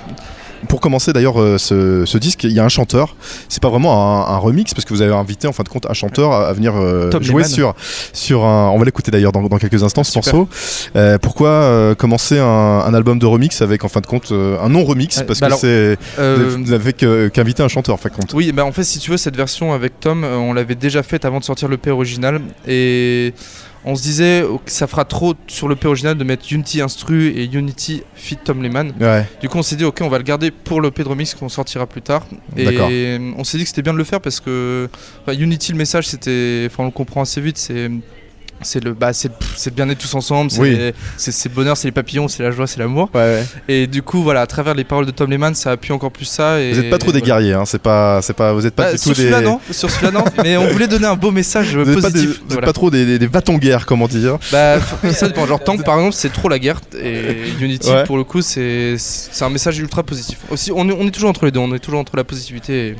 Pour 0.66 0.80
commencer 0.80 1.12
d'ailleurs 1.12 1.40
euh, 1.40 1.56
ce, 1.58 2.04
ce 2.04 2.18
disque, 2.18 2.42
il 2.44 2.52
y 2.52 2.58
a 2.58 2.64
un 2.64 2.68
chanteur. 2.68 3.14
C'est 3.48 3.62
pas 3.62 3.68
vraiment 3.68 4.26
un, 4.28 4.34
un 4.34 4.38
remix 4.38 4.74
parce 4.74 4.84
que 4.84 4.92
vous 4.92 5.02
avez 5.02 5.14
invité 5.14 5.46
en 5.46 5.52
fin 5.52 5.62
de 5.62 5.68
compte 5.68 5.86
un 5.88 5.92
chanteur 5.94 6.32
à, 6.32 6.48
à 6.48 6.52
venir 6.52 6.74
euh, 6.76 7.10
jouer 7.20 7.42
Lehman. 7.42 7.48
sur 7.48 7.74
sur 8.12 8.44
un. 8.44 8.70
On 8.70 8.78
va 8.78 8.84
l'écouter 8.84 9.10
d'ailleurs 9.10 9.30
dans, 9.32 9.42
dans 9.42 9.58
quelques 9.58 9.82
instants 9.84 10.02
ce 10.04 10.12
Super. 10.12 10.34
morceau. 10.34 10.48
Euh, 10.96 11.18
pourquoi 11.18 11.94
commencer 11.96 12.38
un, 12.38 12.44
un 12.46 12.94
album 12.94 13.18
de 13.18 13.26
remix 13.26 13.62
avec 13.62 13.84
en 13.84 13.88
fin 13.88 14.00
de 14.00 14.06
compte 14.06 14.32
un 14.32 14.68
non 14.68 14.84
remix 14.84 15.22
parce 15.22 15.40
bah 15.40 15.48
que 15.50 15.54
c'est 15.56 15.98
que- 16.92 17.28
qu'inviter 17.28 17.62
un 17.62 17.68
chanteur 17.68 17.94
en 17.94 17.98
fin 17.98 18.08
de 18.08 18.14
compte. 18.14 18.32
Oui, 18.34 18.50
bah 18.52 18.64
en 18.64 18.72
fait, 18.72 18.84
si 18.84 18.98
tu 18.98 19.10
veux, 19.10 19.16
cette 19.16 19.36
version 19.36 19.72
avec 19.72 20.00
Tom, 20.00 20.24
on 20.24 20.52
l'avait 20.52 20.74
déjà 20.74 21.02
faite 21.02 21.24
avant 21.24 21.38
de 21.38 21.44
sortir 21.44 21.68
l'EP 21.68 21.90
original. 21.90 22.40
Et 22.66 23.32
on 23.84 23.94
se 23.94 24.02
disait 24.02 24.44
que 24.64 24.70
ça 24.70 24.86
fera 24.86 25.04
trop 25.04 25.34
sur 25.46 25.68
l'EP 25.68 25.86
original 25.86 26.16
de 26.16 26.24
mettre 26.24 26.52
Unity 26.52 26.80
Instru 26.80 27.28
et 27.28 27.44
Unity 27.44 28.02
Fit 28.14 28.36
Tom 28.36 28.62
Lehman. 28.62 28.92
Ouais. 29.00 29.26
Du 29.40 29.48
coup, 29.48 29.58
on 29.58 29.62
s'est 29.62 29.76
dit, 29.76 29.84
ok, 29.84 30.00
on 30.02 30.08
va 30.08 30.18
le 30.18 30.24
garder 30.24 30.50
pour 30.50 30.80
l'EP 30.80 31.02
de 31.02 31.08
remix 31.08 31.34
qu'on 31.34 31.48
sortira 31.48 31.86
plus 31.86 32.02
tard. 32.02 32.26
Et 32.56 33.18
on 33.36 33.44
s'est 33.44 33.58
dit 33.58 33.64
que 33.64 33.68
c'était 33.70 33.82
bien 33.82 33.92
de 33.92 33.98
le 33.98 34.04
faire 34.04 34.20
parce 34.20 34.40
que 34.40 34.88
Unity, 35.28 35.72
le 35.72 35.78
message, 35.78 36.08
c'était. 36.08 36.66
Enfin, 36.66 36.82
on 36.82 36.86
le 36.86 36.92
comprend 36.92 37.22
assez 37.22 37.40
vite, 37.40 37.58
c'est. 37.58 37.90
C'est 38.62 38.82
le, 38.82 38.92
bah, 38.94 39.12
c'est, 39.12 39.28
pff, 39.28 39.52
c'est 39.56 39.70
de 39.70 39.74
bien 39.76 39.88
être 39.88 39.98
tous 39.98 40.14
ensemble, 40.14 40.50
c'est, 40.50 40.60
Oui. 40.60 40.76
c'est, 41.16 41.44
le 41.48 41.54
bonheur, 41.54 41.76
c'est 41.76 41.86
les 41.88 41.92
papillons, 41.92 42.26
c'est 42.28 42.42
la 42.42 42.50
joie, 42.50 42.66
c'est 42.66 42.78
l'amour. 42.80 43.08
Ouais, 43.14 43.44
Et 43.68 43.86
du 43.86 44.02
coup, 44.02 44.22
voilà, 44.22 44.40
à 44.40 44.46
travers 44.46 44.74
les 44.74 44.84
paroles 44.84 45.06
de 45.06 45.10
Tom 45.12 45.30
Lehman, 45.30 45.54
ça 45.54 45.70
appuie 45.72 45.92
encore 45.92 46.10
plus 46.10 46.24
ça. 46.24 46.60
Et 46.60 46.72
Vous 46.72 46.80
êtes 46.80 46.90
pas 46.90 46.98
trop 46.98 47.12
des 47.12 47.20
voilà. 47.20 47.34
guerriers, 47.36 47.54
hein, 47.54 47.64
c'est 47.66 47.80
pas, 47.80 48.20
c'est 48.22 48.32
pas, 48.32 48.52
vous 48.52 48.66
êtes 48.66 48.74
pas 48.74 48.84
Bah, 48.86 48.92
du 48.92 48.98
sur 48.98 49.12
tout 49.12 49.16
des. 49.16 49.22
celui-là 49.28 49.40
non, 49.42 49.60
sur 49.70 49.90
celui-là 49.90 50.10
non, 50.12 50.24
mais 50.42 50.56
on 50.56 50.66
voulait 50.68 50.88
donner 50.88 51.06
un 51.06 51.14
beau 51.16 51.30
message 51.30 51.76
Vous 51.76 51.88
êtes 51.90 52.00
pas, 52.02 52.10
des- 52.10 52.18
positif. 52.26 52.42
vous 52.48 52.54
êtes 52.56 52.64
pas 52.64 52.72
trop 52.72 52.90
des, 52.90 53.06
des, 53.06 53.18
des 53.18 53.26
va-t-en-guerre, 53.28 53.86
comment 53.86 54.08
dire. 54.08 54.38
Bah, 54.50 54.78
f- 54.78 55.12
ça 55.12 55.28
dépend. 55.28 55.46
Genre 55.46 55.62
Tank 55.62 55.84
par 55.84 55.96
exemple, 55.96 56.14
c'est 56.14 56.32
trop 56.32 56.48
la 56.48 56.58
guerre 56.58 56.80
et 57.00 57.36
Unity 57.60 57.88
Ouais. 57.90 58.04
pour 58.04 58.16
le 58.16 58.24
coup, 58.24 58.42
c'est 58.42 58.96
c'est 58.98 59.44
un 59.44 59.50
message 59.50 59.78
ultra 59.78 60.02
positif. 60.02 60.38
Aussi, 60.50 60.72
on 60.74 60.88
est, 60.88 60.92
on 60.98 61.06
est 61.06 61.10
toujours 61.10 61.30
entre 61.30 61.44
les 61.44 61.50
deux, 61.52 61.60
on 61.60 61.72
est 61.74 61.78
toujours 61.78 62.00
entre 62.00 62.16
la 62.16 62.24
positivité 62.24 62.88
et, 62.88 62.96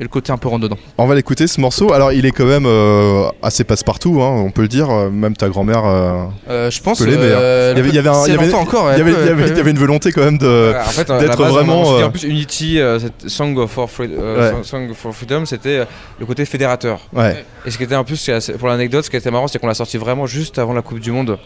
et 0.00 0.02
le 0.02 0.08
côté 0.08 0.32
un 0.32 0.38
peu 0.38 0.48
dedans. 0.58 0.78
On 0.98 1.06
va 1.06 1.14
l'écouter 1.14 1.46
ce 1.46 1.60
morceau. 1.60 1.92
Alors 1.92 2.10
il 2.12 2.24
est 2.26 2.30
quand 2.30 2.46
même 2.46 2.64
euh, 2.66 3.28
assez 3.42 3.64
passe-partout, 3.64 4.20
hein, 4.22 4.30
on 4.46 4.50
peut 4.50 4.62
le 4.62 4.68
dire. 4.68 4.88
euh, 4.90 5.10
Même 5.10 5.36
ta 5.36 5.48
grand-mère. 5.48 5.84
euh, 5.84 6.24
Euh, 6.48 6.70
je 6.70 6.80
pense. 6.82 6.98
Peut 6.98 7.04
l'aimer, 7.04 7.18
euh, 7.22 7.72
Il 7.76 7.78
y 7.78 7.80
avait- 7.80 7.88
il 7.90 7.94
y 9.56 9.60
avait 9.60 9.70
une 9.70 9.78
volonté 9.78 10.10
quand 10.10 10.22
même 10.24 10.38
de. 10.38 10.72
En 10.76 10.82
fait, 10.90 11.06
d'être 11.06 11.40
on- 11.40 11.48
vraiment, 11.50 11.82
on 11.82 12.02
en 12.02 12.10
plus 12.10 12.24
Unity, 12.24 12.80
euh, 12.80 12.98
cette 12.98 13.28
Song 13.28 13.54
for, 13.68 13.88
euh, 14.00 14.52
Ouais. 14.56 14.64
Song 14.64 14.90
for 14.94 15.14
Freedom, 15.14 15.44
c'était 15.44 15.84
le 16.18 16.26
côté 16.26 16.44
fédérateur. 16.46 17.00
Ouais. 17.12 17.44
Et 17.66 17.70
ce 17.70 17.76
qui 17.76 17.84
était 17.84 17.94
un 17.94 18.04
peu, 18.04 18.16
c'est 18.16 18.32
assez- 18.32 18.54
pour 18.54 18.68
l'anecdote, 18.68 19.04
ce 19.04 19.10
qui 19.10 19.16
était 19.16 19.30
marrant, 19.30 19.48
c'est 19.48 19.58
qu'on 19.58 19.66
l'a 19.68 19.74
sorti 19.74 19.98
vraiment 19.98 20.26
juste 20.26 20.58
avant 20.58 20.72
la 20.72 20.82
Coupe 20.82 21.00
du 21.00 21.12
Monde. 21.12 21.38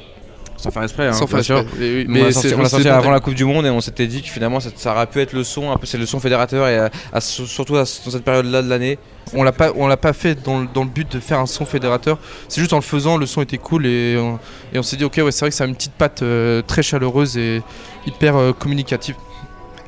Sans 0.64 0.70
faire 0.70 0.82
exprès, 0.82 1.08
hein, 1.08 1.12
Sans 1.12 1.26
faire 1.26 1.44
sûr. 1.44 1.58
exprès. 1.58 1.78
Mais, 1.78 2.04
Mais 2.08 2.22
on 2.22 2.24
l'a 2.24 2.32
sorti, 2.32 2.54
on 2.54 2.88
l'a 2.88 2.96
avant 2.96 3.10
la 3.10 3.20
Coupe 3.20 3.34
du 3.34 3.44
Monde 3.44 3.66
et 3.66 3.70
on 3.70 3.82
s'était 3.82 4.06
dit 4.06 4.22
que 4.22 4.28
finalement 4.28 4.60
ça, 4.60 4.70
ça 4.74 4.92
aurait 4.94 5.06
pu 5.06 5.20
être 5.20 5.34
le 5.34 5.44
son, 5.44 5.70
un 5.70 5.76
peu 5.76 5.84
c'est 5.84 5.98
le 5.98 6.06
son 6.06 6.20
fédérateur 6.20 6.66
et 6.68 6.78
à- 6.78 6.90
à- 7.12 7.20
surtout 7.20 7.76
à- 7.76 7.80
dans 7.80 8.10
cette 8.10 8.24
période-là 8.24 8.62
de 8.62 8.68
l'année. 8.70 8.98
On 9.34 9.42
l'a 9.42 9.52
pas, 9.52 9.72
on 9.76 9.86
l'a 9.86 9.98
pas 9.98 10.14
fait 10.14 10.42
dans, 10.42 10.60
le- 10.60 10.68
dans 10.72 10.84
le 10.84 10.88
but 10.88 11.10
de 11.12 11.20
faire 11.20 11.38
un 11.38 11.44
son 11.44 11.66
fédérateur. 11.66 12.18
C'est 12.48 12.62
juste 12.62 12.72
en 12.72 12.76
le 12.78 12.82
faisant, 12.82 13.18
le 13.18 13.26
son 13.26 13.42
était 13.42 13.58
cool 13.58 13.84
et 13.84 14.16
on, 14.18 14.38
et 14.72 14.78
on 14.78 14.82
s'est 14.82 14.96
dit 14.96 15.04
ok 15.04 15.20
ouais 15.22 15.32
c'est 15.32 15.40
vrai 15.40 15.50
que 15.50 15.56
ça 15.56 15.64
a 15.64 15.66
une 15.66 15.74
petite 15.76 15.92
patte 15.92 16.22
euh, 16.22 16.62
très 16.62 16.82
chaleureuse 16.82 17.36
et 17.36 17.60
hyper 18.06 18.36
euh, 18.36 18.52
communicative. 18.52 19.16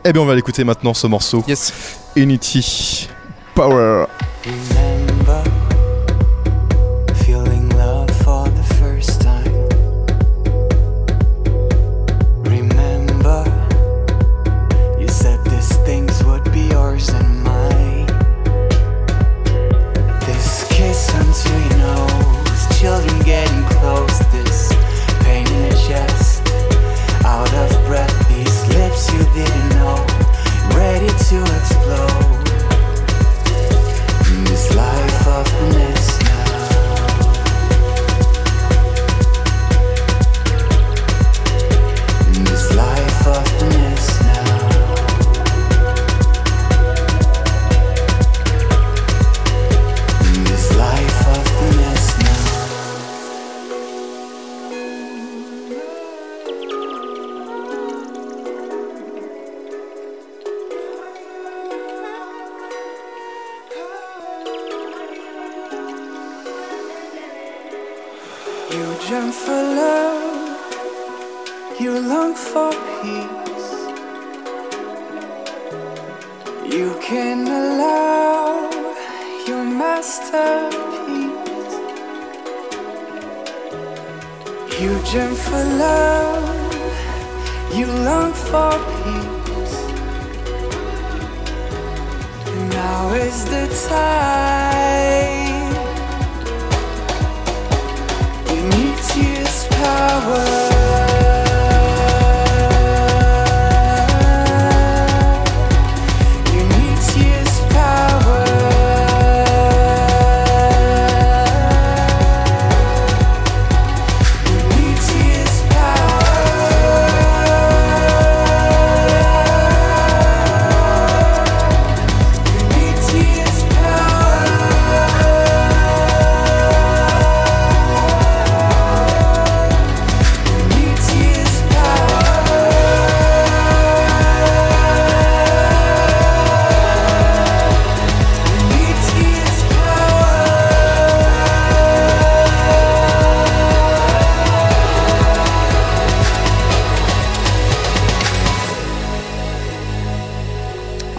Eh 0.05 0.13
bien 0.13 0.21
on 0.21 0.27
va 0.27 0.35
l'écouter 0.35 0.63
maintenant 0.63 0.93
ce 0.93 1.07
morceau. 1.07 1.43
Yes. 1.49 1.73
Unity 2.17 3.09
Power. 3.55 4.05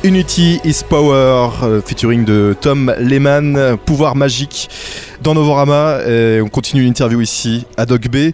Unity 0.07 0.61
is 0.63 0.83
Power, 0.89 1.51
euh, 1.63 1.81
featuring 1.85 2.23
de 2.23 2.55
Tom 2.61 2.95
Lehman, 2.97 3.75
pouvoir 3.85 4.15
magique 4.15 4.69
dans 5.23 5.33
Novorama. 5.33 5.99
Et 6.07 6.41
on 6.41 6.49
continue 6.49 6.83
l'interview 6.83 7.21
ici 7.21 7.65
à 7.77 7.85
Dog 7.85 8.07
B. 8.09 8.33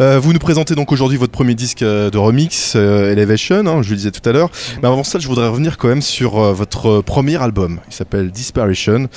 Euh, 0.00 0.18
vous 0.18 0.32
nous 0.32 0.38
présentez 0.38 0.74
donc 0.74 0.92
aujourd'hui 0.92 1.18
votre 1.18 1.32
premier 1.32 1.54
disque 1.54 1.82
euh, 1.82 2.10
de 2.10 2.18
remix, 2.18 2.74
euh, 2.76 3.12
Elevation, 3.12 3.66
hein, 3.66 3.82
je 3.82 3.90
le 3.90 3.96
disais 3.96 4.10
tout 4.10 4.26
à 4.28 4.32
l'heure. 4.32 4.50
Mais 4.82 4.88
avant 4.88 5.04
ça, 5.04 5.18
je 5.18 5.26
voudrais 5.28 5.48
revenir 5.48 5.78
quand 5.78 5.88
même 5.88 6.02
sur 6.02 6.38
euh, 6.38 6.52
votre 6.52 7.00
premier 7.00 7.40
album. 7.40 7.80
Il 7.88 7.94
s'appelle 7.94 8.30
Disparition. 8.30 9.08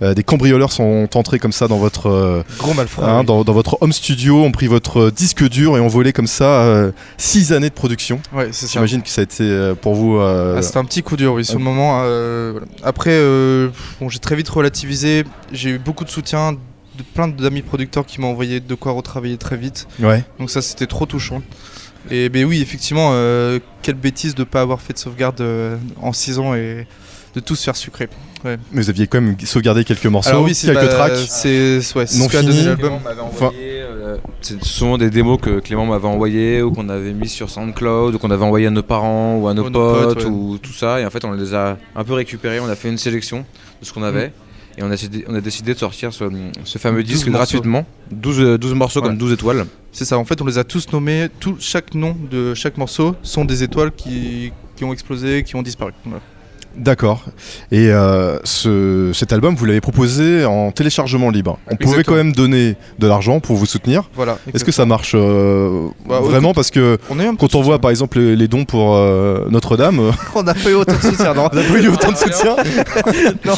Des 0.00 0.22
cambrioleurs 0.22 0.72
sont 0.72 1.08
entrés 1.14 1.38
comme 1.38 1.52
ça 1.52 1.68
dans 1.68 1.78
votre 1.78 2.44
Gros 2.58 2.74
malfrat. 2.74 3.10
Hein, 3.10 3.20
oui. 3.20 3.26
dans, 3.26 3.44
dans 3.44 3.52
votre 3.52 3.78
home 3.80 3.92
studio, 3.92 4.42
ont 4.44 4.52
pris 4.52 4.66
votre 4.66 5.10
disque 5.10 5.48
dur 5.48 5.76
et 5.76 5.80
ont 5.80 5.88
volé 5.88 6.12
comme 6.12 6.26
ça 6.26 6.90
six 7.16 7.52
années 7.52 7.68
de 7.68 7.74
production. 7.74 8.20
Ouais. 8.32 8.50
J'imagine 8.52 9.02
que 9.02 9.08
ça 9.08 9.22
a 9.22 9.24
été 9.24 9.72
pour 9.80 9.94
vous. 9.94 10.18
Ah, 10.18 10.60
C'était 10.62 10.78
un 10.78 10.84
petit 10.84 11.02
coup 11.02 11.16
dur, 11.16 11.34
oui, 11.34 11.44
sur 11.44 11.58
le 11.58 11.64
moment. 11.64 12.00
voilà. 12.00 12.66
Après, 12.82 13.18
bon, 14.00 14.08
j'ai 14.08 14.18
très 14.18 14.36
vite 14.36 14.48
relativisé. 14.48 15.24
J'ai 15.52 15.70
eu 15.70 15.78
beaucoup 15.78 16.04
de 16.04 16.10
soutien 16.10 16.56
de 16.98 17.02
plein 17.02 17.28
d'amis 17.28 17.62
producteurs 17.62 18.04
qui 18.04 18.20
m'ont 18.20 18.28
envoyé 18.28 18.60
de 18.60 18.74
quoi 18.74 18.92
retravailler 18.92 19.38
très 19.38 19.56
vite. 19.56 19.86
ouais. 20.00 20.24
Donc 20.38 20.50
ça, 20.50 20.60
c'était 20.60 20.86
trop 20.86 21.06
touchant. 21.06 21.42
Et 22.10 22.28
ben 22.28 22.44
oui, 22.44 22.60
effectivement, 22.60 23.10
euh, 23.12 23.58
quelle 23.82 23.96
bêtise 23.96 24.34
de 24.34 24.44
pas 24.44 24.60
avoir 24.60 24.80
fait 24.80 24.92
de 24.92 24.98
sauvegarde 24.98 25.40
euh, 25.40 25.76
en 26.00 26.12
6 26.12 26.38
ans 26.38 26.54
et 26.54 26.86
de 27.34 27.40
tout 27.40 27.54
se 27.54 27.64
faire 27.64 27.76
sucrer. 27.76 28.08
Mais 28.44 28.56
vous 28.72 28.88
aviez 28.88 29.06
quand 29.06 29.20
même 29.20 29.36
sauvegardé 29.44 29.84
quelques 29.84 30.06
morceaux, 30.06 30.30
Alors 30.30 30.44
oui, 30.44 30.54
c'est 30.54 30.68
quelques 30.68 30.86
bah, 30.86 31.08
tracks. 31.08 31.16
C'est 31.28 31.78
ouais, 31.96 32.04
non 32.16 32.28
ce. 32.28 32.74
Clément 32.76 33.00
envoyé, 33.20 33.80
euh, 33.82 34.16
c'est 34.40 34.62
souvent 34.64 34.96
des 34.96 35.10
démos 35.10 35.40
que 35.40 35.58
Clément 35.60 35.86
m'avait 35.86 36.06
envoyé 36.06 36.62
ou 36.62 36.72
qu'on 36.72 36.88
avait 36.88 37.12
mis 37.12 37.28
sur 37.28 37.50
SoundCloud 37.50 38.14
ou 38.14 38.18
qu'on 38.18 38.30
avait 38.30 38.44
envoyé 38.44 38.68
à 38.68 38.70
nos 38.70 38.82
parents 38.82 39.36
ou 39.36 39.48
à 39.48 39.54
nos 39.54 39.70
potes 39.70 40.24
ouais. 40.24 40.30
ou 40.30 40.58
tout 40.58 40.72
ça 40.72 41.00
et 41.00 41.06
en 41.06 41.10
fait 41.10 41.24
on 41.24 41.32
les 41.32 41.52
a 41.52 41.76
un 41.96 42.04
peu 42.04 42.14
récupérés, 42.14 42.60
on 42.60 42.68
a 42.68 42.76
fait 42.76 42.88
une 42.88 42.98
sélection 42.98 43.44
de 43.80 43.86
ce 43.86 43.92
qu'on 43.92 44.04
avait 44.04 44.32
et 44.78 44.82
on 44.82 44.86
a, 44.86 44.90
décidé, 44.90 45.24
on 45.26 45.34
a 45.34 45.40
décidé 45.40 45.74
de 45.74 45.78
sortir 45.78 46.12
ce, 46.12 46.24
ce 46.64 46.78
fameux 46.78 47.02
12 47.02 47.12
disque 47.12 47.28
gratuitement, 47.30 47.84
12, 48.12 48.40
euh, 48.40 48.58
12 48.58 48.74
morceaux 48.74 49.00
Voilà. 49.00 49.14
comme 49.14 49.18
12 49.18 49.32
étoiles. 49.32 49.66
C'est 49.90 50.04
ça, 50.04 50.16
en 50.18 50.24
fait, 50.24 50.40
on 50.40 50.44
les 50.44 50.56
a 50.58 50.62
tous 50.64 50.92
nommés. 50.92 51.28
Tout, 51.40 51.56
chaque 51.58 51.94
nom 51.94 52.16
de 52.30 52.54
chaque 52.54 52.78
morceau 52.78 53.16
sont 53.22 53.44
des 53.44 53.64
étoiles 53.64 53.90
qui, 53.90 54.52
qui 54.76 54.84
ont 54.84 54.92
explosé, 54.92 55.42
qui 55.42 55.56
ont 55.56 55.62
disparu. 55.62 55.92
Voilà. 56.04 56.20
D'accord. 56.78 57.24
Et 57.72 57.90
euh, 57.90 58.38
ce, 58.44 59.10
cet 59.12 59.32
album, 59.32 59.54
vous 59.56 59.64
l'avez 59.64 59.80
proposé 59.80 60.44
en 60.44 60.70
téléchargement 60.70 61.30
libre. 61.30 61.58
On 61.70 61.76
pouvait 61.76 62.04
quand 62.04 62.14
même 62.14 62.32
donner 62.32 62.76
de 62.98 63.06
l'argent 63.06 63.40
pour 63.40 63.56
vous 63.56 63.66
soutenir. 63.66 64.08
Voilà. 64.14 64.38
Est-ce 64.54 64.64
que 64.64 64.72
ça 64.72 64.86
marche 64.86 65.12
euh, 65.14 65.88
Bah, 66.08 66.20
vraiment? 66.20 66.54
Parce 66.54 66.70
que 66.70 66.98
On 67.10 67.16
quand 67.36 67.54
on 67.54 67.62
voit 67.62 67.74
soutien. 67.74 67.78
par 67.78 67.90
exemple 67.90 68.18
les, 68.20 68.36
les 68.36 68.48
dons 68.48 68.64
pour 68.64 68.94
euh, 68.94 69.44
Notre-Dame, 69.50 70.12
on 70.34 70.42
n'a 70.42 70.54
pas 70.54 70.70
eu 70.70 70.74
autant 70.74 70.94
de 70.94 71.00
soutien, 71.02 71.34
non 71.34 71.48
on 71.52 71.56
n'a 71.56 71.62
pas 71.62 71.78
eu 71.80 71.88
autant 71.88 72.12
de 72.12 72.16
soutien? 72.16 72.56
Non. 73.44 73.54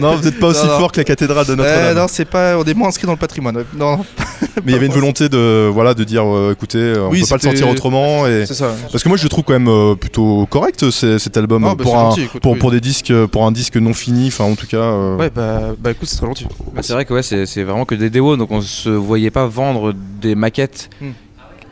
non, 0.00 0.16
vous 0.16 0.24
n'êtes 0.24 0.38
pas 0.38 0.48
aussi 0.48 0.64
Non, 0.66 0.72
non. 0.72 0.78
fort 0.78 0.92
que 0.92 1.00
la 1.00 1.04
cathédrale 1.04 1.46
de 1.46 1.54
Notre-Dame. 1.54 1.84
Euh, 1.84 1.94
non, 1.94 2.06
c'est 2.08 2.24
pas. 2.24 2.56
On 2.58 2.64
est 2.64 2.74
moins 2.74 2.88
inscrit 2.88 3.06
dans 3.06 3.12
le 3.12 3.18
patrimoine. 3.18 3.56
ouais. 3.56 3.64
Non, 3.76 3.98
non, 3.98 4.04
Mais 4.64 4.72
il 4.72 4.72
y 4.72 4.76
avait 4.76 4.86
une 4.86 4.92
volonté 4.92 5.28
de 5.28 5.68
voilà 5.72 5.94
de 5.94 6.04
dire 6.04 6.24
écoutez 6.52 6.94
on 6.98 7.10
Oui, 7.10 7.20
peut 7.22 7.26
pas 7.28 7.34
le 7.36 7.40
sortir 7.42 7.68
autrement 7.68 8.26
et 8.26 8.46
c'est 8.46 8.54
ça. 8.54 8.72
parce 8.90 9.02
que 9.02 9.08
moi 9.08 9.18
je 9.18 9.22
le 9.24 9.28
trouve 9.28 9.44
quand 9.44 9.58
même 9.58 9.96
plutôt 9.96 10.46
correct 10.50 10.90
cet 10.90 11.36
album 11.36 11.62
bah, 11.62 11.74
pour 11.78 11.92
c'est 11.92 11.96
un 11.98 12.10
gentil, 12.14 12.22
écoute, 12.26 12.42
pour, 12.42 12.52
oui. 12.52 12.58
pour 12.58 12.70
des 12.70 12.80
disques 12.80 13.12
pour 13.26 13.46
un 13.46 13.52
disque 13.52 13.76
non 13.76 13.94
fini 13.94 14.28
enfin 14.28 14.44
en 14.44 14.54
tout 14.54 14.66
cas 14.66 14.76
euh, 14.76 15.16
Ouais, 15.16 15.30
bah, 15.30 15.74
bah 15.78 15.90
écoute, 15.90 16.08
c'est 16.08 16.16
très 16.16 16.26
gentil. 16.26 16.46
Bah, 16.74 16.82
c'est 16.82 16.92
vrai 16.92 17.04
que 17.04 17.14
ouais, 17.14 17.22
c'est 17.22 17.46
c'est 17.46 17.62
vraiment 17.62 17.84
que 17.84 17.94
des 17.94 18.10
démos, 18.10 18.38
donc 18.38 18.50
on 18.50 18.60
se 18.60 18.88
voyait 18.90 19.30
pas 19.30 19.46
vendre 19.46 19.92
des 19.92 20.34
maquettes. 20.34 20.90
Hmm. 21.00 21.10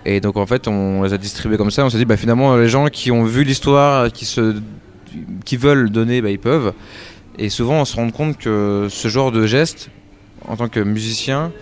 Et 0.05 0.21
donc 0.21 0.37
en 0.37 0.47
fait, 0.47 0.67
on 0.69 1.03
les 1.03 1.13
a 1.13 1.19
distribuées 1.19 1.57
comme 1.57 1.71
ça. 1.71 1.85
On 1.85 1.91
s'est 1.91 1.99
dit, 1.99 2.05
bah 2.05 2.17
finalement, 2.17 2.57
les 2.57 2.69
gens 2.69 2.89
qui 2.89 3.11
ont 3.13 3.25
vu 3.25 3.45
l'histoire, 3.45 4.11
qui 4.11 4.25
se, 4.25 4.57
qui 5.45 5.57
veulent 5.57 5.91
donner, 5.91 6.21
bah 6.21 6.31
ils 6.31 6.41
peuvent. 6.41 6.73
Et 7.39 7.49
souvent, 7.49 7.81
on 7.81 7.85
se 7.85 7.97
rend 7.97 8.11
compte 8.11 8.37
que 8.37 8.89
ce 8.91 9.09
genre 9.09 9.33
de 9.33 9.47
geste, 9.47 9.91
en 10.47 10.57
tant 10.57 10.69
que 10.69 10.81
musicien, 10.81 11.53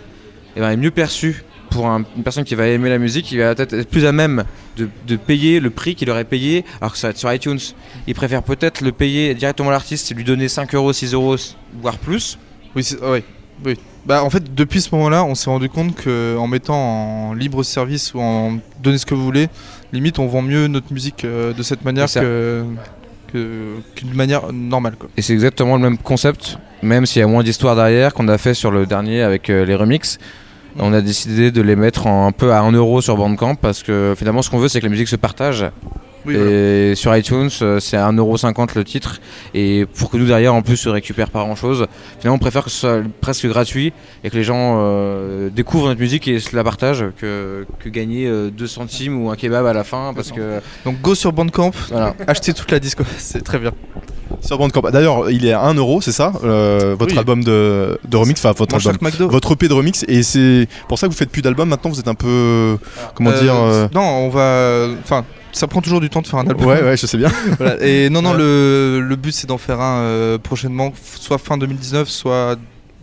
eh 0.57 0.61
ben, 0.61 0.71
est 0.71 0.77
mieux 0.77 0.91
perçu 0.91 1.45
pour 1.71 1.87
un- 1.87 2.05
une 2.17 2.23
personne 2.23 2.45
qui 2.45 2.55
va 2.55 2.67
aimer 2.67 2.89
la 2.91 2.99
musique, 2.99 3.25
qui 3.27 3.39
va 3.39 3.55
peut-être 3.55 3.73
être 3.75 3.89
plus 3.89 4.05
à 4.07 4.13
même 4.13 4.45
de, 4.77 4.89
de 5.07 5.17
payer 5.17 5.61
le 5.61 5.71
prix 5.71 5.95
qu'il 5.95 6.11
aurait 6.11 6.25
payé, 6.25 6.65
alors 6.81 6.93
que 6.93 6.99
ça 6.99 7.07
va 7.09 7.11
être 7.13 7.19
sur 7.19 7.33
iTunes. 7.33 7.59
Il 8.07 8.15
préfère 8.15 8.43
peut-être 8.43 8.81
le 8.81 8.93
payer 8.93 9.35
directement 9.35 9.69
à 9.71 9.73
l'artiste 9.73 10.11
et 10.11 10.15
lui 10.15 10.25
donner 10.25 10.49
5 10.49 10.75
euros, 10.75 10.93
6 10.93 11.15
euros, 11.15 11.37
voire 11.81 11.99
plus. 11.99 12.39
Oui, 12.77 12.87
ah 13.03 13.11
ouais, 13.13 13.25
oui. 13.65 13.75
Bah, 14.07 14.25
en 14.25 14.31
fait, 14.31 14.55
depuis 14.55 14.81
ce 14.81 14.95
moment-là, 14.95 15.25
on 15.25 15.35
s'est 15.35 15.51
rendu 15.51 15.69
compte 15.69 15.95
que 15.95 16.37
en 16.39 16.47
mettant 16.47 16.75
en 17.31 17.35
libre 17.35 17.63
service 17.63 18.15
ou 18.15 18.21
en 18.21 18.59
donnez 18.83 18.97
ce 18.99 19.05
que 19.07 19.15
vous 19.15 19.23
voulez, 19.25 19.49
limite, 19.93 20.19
on 20.19 20.27
vend 20.27 20.41
mieux 20.43 20.67
notre 20.69 20.93
musique 20.93 21.25
euh, 21.25 21.53
de 21.53 21.63
cette 21.63 21.85
manière 21.85 22.09
que 22.23 22.65
qu'une 23.33 24.13
manière 24.15 24.53
normale. 24.53 24.95
Quoi. 24.99 25.09
Et 25.17 25.23
c'est 25.23 25.33
exactement 25.35 25.77
le 25.77 25.83
même 25.83 25.99
concept, 25.99 26.59
même 26.83 27.07
s'il 27.07 27.21
y 27.21 27.23
a 27.23 27.29
moins 27.29 27.45
d'histoire 27.45 27.77
derrière 27.77 28.13
qu'on 28.13 28.27
a 28.29 28.39
fait 28.39 28.55
sur 28.55 28.71
le 28.73 28.87
dernier 28.87 29.23
avec 29.23 29.51
euh, 29.51 29.65
les 29.65 29.75
remixes. 29.77 30.19
On 30.79 30.93
a 30.93 31.01
décidé 31.01 31.51
de 31.51 31.63
les 31.63 31.77
mettre 31.77 32.07
en- 32.07 32.27
un 32.27 32.33
peu 32.33 32.53
à 32.53 32.61
1€ 32.63 32.75
euro 32.75 33.01
sur 33.01 33.17
Bandcamp 33.17 33.57
parce 33.57 33.83
que 33.83 34.15
finalement 34.17 34.43
ce 34.43 34.51
qu'on 34.51 34.59
veut 34.59 34.69
c'est 34.69 34.81
que 34.81 34.87
la 34.87 34.91
musique 34.91 35.09
se 35.09 35.17
partage. 35.17 35.65
Oui, 36.27 36.35
et 36.35 36.37
voilà. 36.37 36.95
sur 36.97 37.17
iTunes 37.17 37.49
euh, 37.63 37.81
c'est 37.81 37.97
à 37.97 38.07
1,50€ 38.13 38.75
le 38.77 38.85
titre. 38.85 39.21
Et 39.55 39.87
pour 39.99 40.11
que 40.11 40.19
nous 40.19 40.27
derrière 40.27 40.55
en 40.55 40.61
plus 40.61 40.77
se 40.77 40.91
récupère 40.91 41.31
pas 41.31 41.41
grand 41.41 41.57
chose, 41.57 41.87
finalement 42.19 42.37
on 42.37 42.39
préfère 42.39 42.63
que 42.63 42.69
ce 42.71 42.77
soit 42.81 43.01
presque 43.23 43.47
gratuit 43.47 43.95
et 44.23 44.29
que 44.29 44.37
les 44.37 44.45
gens 44.45 44.77
euh, 44.81 45.49
découvrent 45.49 45.89
notre 45.89 46.01
musique 46.01 46.29
et 46.29 46.39
se 46.39 46.55
la 46.55 46.63
partagent 46.63 47.07
que, 47.19 47.65
que 47.79 47.89
gagner 47.89 48.27
euh, 48.27 48.51
2 48.51 48.67
centimes 48.67 49.25
ou 49.25 49.31
un 49.31 49.37
kebab 49.37 49.65
à 49.65 49.73
la 49.73 49.83
fin 49.83 50.13
parce 50.15 50.31
que 50.31 50.61
Donc, 50.85 51.01
go 51.01 51.15
sur 51.15 51.33
Bandcamp, 51.33 51.71
voilà. 51.89 52.15
achetez 52.27 52.53
toute 52.53 52.71
la 52.71 52.81
disco, 52.81 53.03
c'est 53.19 53.43
très 53.43 53.59
bien. 53.59 53.73
Sur 54.41 54.59
Bandcamp 54.59 54.83
d'ailleurs 54.91 55.31
il 55.31 55.45
est 55.47 55.53
à 55.53 55.63
1 55.63 55.75
euro 55.75 56.01
c'est 56.01 56.13
ça 56.13 56.33
euh, 56.45 56.95
votre 56.99 57.13
Oui. 57.13 57.19
album 57.19 57.43
de, 57.45 57.99
de 58.09 58.17
remix 58.17 58.39
enfin 58.45 58.53
votre 58.57 58.75
album 58.75 59.11
votre 59.29 59.53
EP 59.53 59.69
de 59.69 59.73
remix 59.75 60.05
et 60.09 60.23
c'est 60.23 60.69
pour 60.89 60.99
ça 60.99 61.07
que 61.07 61.13
vous 61.13 61.19
faites 61.19 61.31
plus 61.31 61.43
d'albums 61.43 61.69
maintenant 61.69 61.91
vous 61.91 62.01
êtes 62.01 62.09
un 62.09 62.15
peu 62.15 62.79
comment 63.15 63.31
Euh, 63.31 63.41
dire 63.41 63.55
euh, 63.55 63.89
Non, 63.95 64.03
on 64.03 64.29
va. 64.29 64.89
Enfin, 65.03 65.25
ça 65.53 65.67
prend 65.67 65.81
toujours 65.81 66.01
du 66.01 66.09
temps 66.11 66.23
de 66.23 66.27
faire 66.29 66.39
un 66.39 66.47
album. 66.47 66.67
ouais 66.67 66.83
ouais 66.83 66.97
je 66.97 67.07
sais 67.07 67.17
bien 67.19 67.31
Voilà. 67.59 67.77
Et 67.85 68.09
non, 68.09 68.23
non, 68.23 68.33
le, 68.35 69.01
le 69.01 69.17
but 69.17 69.33
c'est 69.33 69.47
d'en 69.49 69.59
faire 69.59 69.81
un 69.81 70.01
euh, 70.03 70.39
prochainement, 70.39 70.93
soit 71.17 71.39
fin 71.39 71.59
2019, 71.59 72.09
soit 72.09 72.57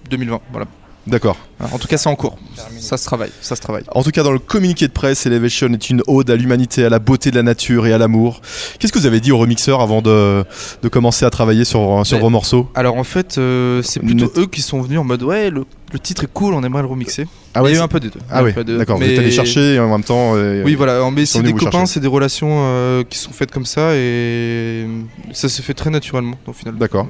2020. 0.09 0.39
Voilà. 0.51 0.67
D'accord 1.07 1.37
En 1.71 1.77
tout 1.79 1.87
cas, 1.87 1.97
c'est 1.97 2.09
en 2.09 2.15
cours. 2.15 2.37
Ça 2.79 2.97
se 2.97 3.05
travaille, 3.05 3.31
ça 3.41 3.55
se 3.55 3.61
travaille. 3.61 3.83
En 3.93 4.03
tout 4.03 4.11
cas, 4.11 4.23
dans 4.23 4.31
le 4.31 4.39
communiqué 4.39 4.87
de 4.87 4.91
presse, 4.93 5.25
Elevation 5.25 5.67
est 5.73 5.89
une 5.89 6.01
ode 6.07 6.29
à 6.29 6.35
l'humanité, 6.35 6.85
à 6.85 6.89
la 6.89 6.99
beauté 6.99 7.31
de 7.31 7.35
la 7.35 7.43
nature 7.43 7.87
et 7.87 7.93
à 7.93 7.97
l'amour. 7.97 8.41
Qu'est-ce 8.79 8.91
que 8.93 8.99
vous 8.99 9.05
avez 9.05 9.19
dit 9.19 9.31
aux 9.31 9.37
remixeurs 9.37 9.81
avant 9.81 10.01
de, 10.01 10.43
de 10.83 10.87
commencer 10.89 11.25
à 11.25 11.29
travailler 11.29 11.65
sur, 11.65 12.05
sur 12.05 12.17
Mais- 12.17 12.21
vos 12.23 12.29
morceaux? 12.29 12.69
Alors 12.75 12.97
en 12.97 13.03
fait, 13.03 13.37
euh, 13.37 13.81
c'est 13.81 13.99
plutôt 14.01 14.31
eux 14.37 14.47
qui 14.47 14.61
sont 14.61 14.81
venus 14.81 14.99
en 14.99 15.03
mode 15.03 15.23
ouais, 15.23 15.49
le, 15.49 15.65
le 15.93 15.99
titre 15.99 16.23
est 16.25 16.31
cool, 16.33 16.53
on 16.53 16.63
aimerait 16.63 16.81
le 16.83 16.87
remixer. 16.87 17.25
Ah 17.55 17.61
Il 17.65 17.71
y 17.71 17.75
a 17.75 17.79
eu 17.79 17.81
un 17.81 17.87
peu 17.87 17.99
des 17.99 18.09
deux. 18.09 18.19
ah 18.29 18.43
oui, 18.43 18.51
Un 18.51 18.53
peu 18.53 18.63
des 18.63 18.73
deux. 18.73 18.77
d'accord. 18.77 18.97
Vous 18.97 19.03
êtes 19.03 19.17
allé 19.19 19.31
chercher 19.31 19.75
et 19.75 19.79
en 19.79 19.89
même 19.89 20.03
temps. 20.03 20.33
euh, 20.35 20.61
Oui, 20.63 20.75
voilà. 20.75 20.99
Mais 21.11 21.25
c'est 21.25 21.41
des 21.41 21.53
copains, 21.53 21.85
c'est 21.87 21.99
des 21.99 22.07
relations 22.07 22.49
euh, 22.51 23.03
qui 23.09 23.17
sont 23.17 23.31
faites 23.31 23.51
comme 23.51 23.65
ça 23.65 23.95
et 23.95 24.85
ça 25.33 25.49
se 25.49 25.61
fait 25.61 25.73
très 25.73 25.89
naturellement 25.89 26.37
au 26.45 26.53
final. 26.53 26.75
D'accord. 26.77 27.07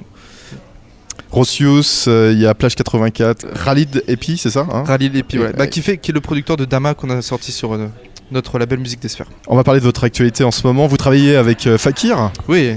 Rossius, 1.38 2.06
euh, 2.08 2.32
il 2.34 2.40
y 2.42 2.48
a 2.48 2.54
Plage 2.56 2.76
84, 2.76 3.46
Khalid 3.64 4.04
Epi, 4.08 4.38
c'est 4.38 4.50
ça 4.50 4.66
hein 4.72 4.84
puis 5.28 5.38
Et- 5.38 5.40
ouais. 5.40 5.54
Bah, 5.54 5.68
qui 5.68 5.82
fait, 5.82 5.98
qui 5.98 6.12
est 6.12 6.14
le 6.14 6.22
producteur 6.22 6.58
de 6.58 6.66
Dama 6.66 6.94
qu'on 6.96 7.10
a 7.12 7.22
sorti 7.22 7.52
sur 7.52 7.74
euh, 7.74 7.88
notre 8.32 8.58
label 8.58 8.80
Musique 8.80 9.02
des 9.02 9.08
Sphères. 9.08 9.28
On 9.48 9.56
va 9.56 9.64
parler 9.64 9.80
de 9.80 9.86
votre 9.86 10.04
actualité 10.04 10.44
en 10.44 10.52
ce 10.52 10.66
moment. 10.66 10.88
Vous 10.88 10.98
travaillez 10.98 11.36
avec 11.36 11.68
euh, 11.68 11.78
Fakir? 11.78 12.32
Oui. 12.48 12.76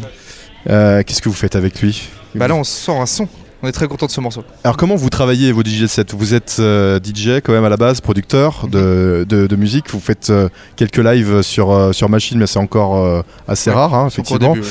Qu'est-ce 0.67 1.23
que 1.23 1.29
vous 1.31 1.35
faites 1.35 1.57
avec 1.57 1.81
lui? 1.81 2.03
Bah 2.35 2.47
là, 2.47 2.55
on 2.55 2.65
sort 2.65 3.01
un 3.01 3.07
son. 3.07 3.27
On 3.63 3.69
est 3.69 3.73
très 3.73 3.89
content 3.89 4.07
de 4.07 4.11
ce 4.11 4.21
morceau. 4.23 4.43
Alors 4.65 4.79
comment 4.79 4.97
vous 4.97 5.11
travaillez 5.11 5.53
vos 5.53 5.63
DJ 5.63 5.85
sets 5.87 6.07
Vous 6.17 6.33
êtes 6.33 6.57
euh, 6.61 6.99
DJ 6.99 7.41
quand 7.45 7.53
même 7.53 7.65
à 7.65 7.69
la 7.69 7.77
base, 7.77 8.01
producteur 8.01 8.67
de, 8.71 9.27
de, 9.29 9.47
de 9.47 9.57
musique. 9.57 9.91
Vous 9.91 10.01
faites 10.01 10.31
euh, 10.31 10.49
quelques 10.77 10.97
lives 10.97 11.43
sur, 11.43 11.71
euh, 11.71 11.93
sur 11.93 12.09
machine, 12.09 12.39
mais 12.39 12.47
c'est 12.47 12.59
encore 12.59 13.23
assez 13.47 13.69
Ouais, 13.71 13.77
rare, 13.77 13.95
hein, 13.95 14.07
effectivement. 14.07 14.55
début, 14.55 14.67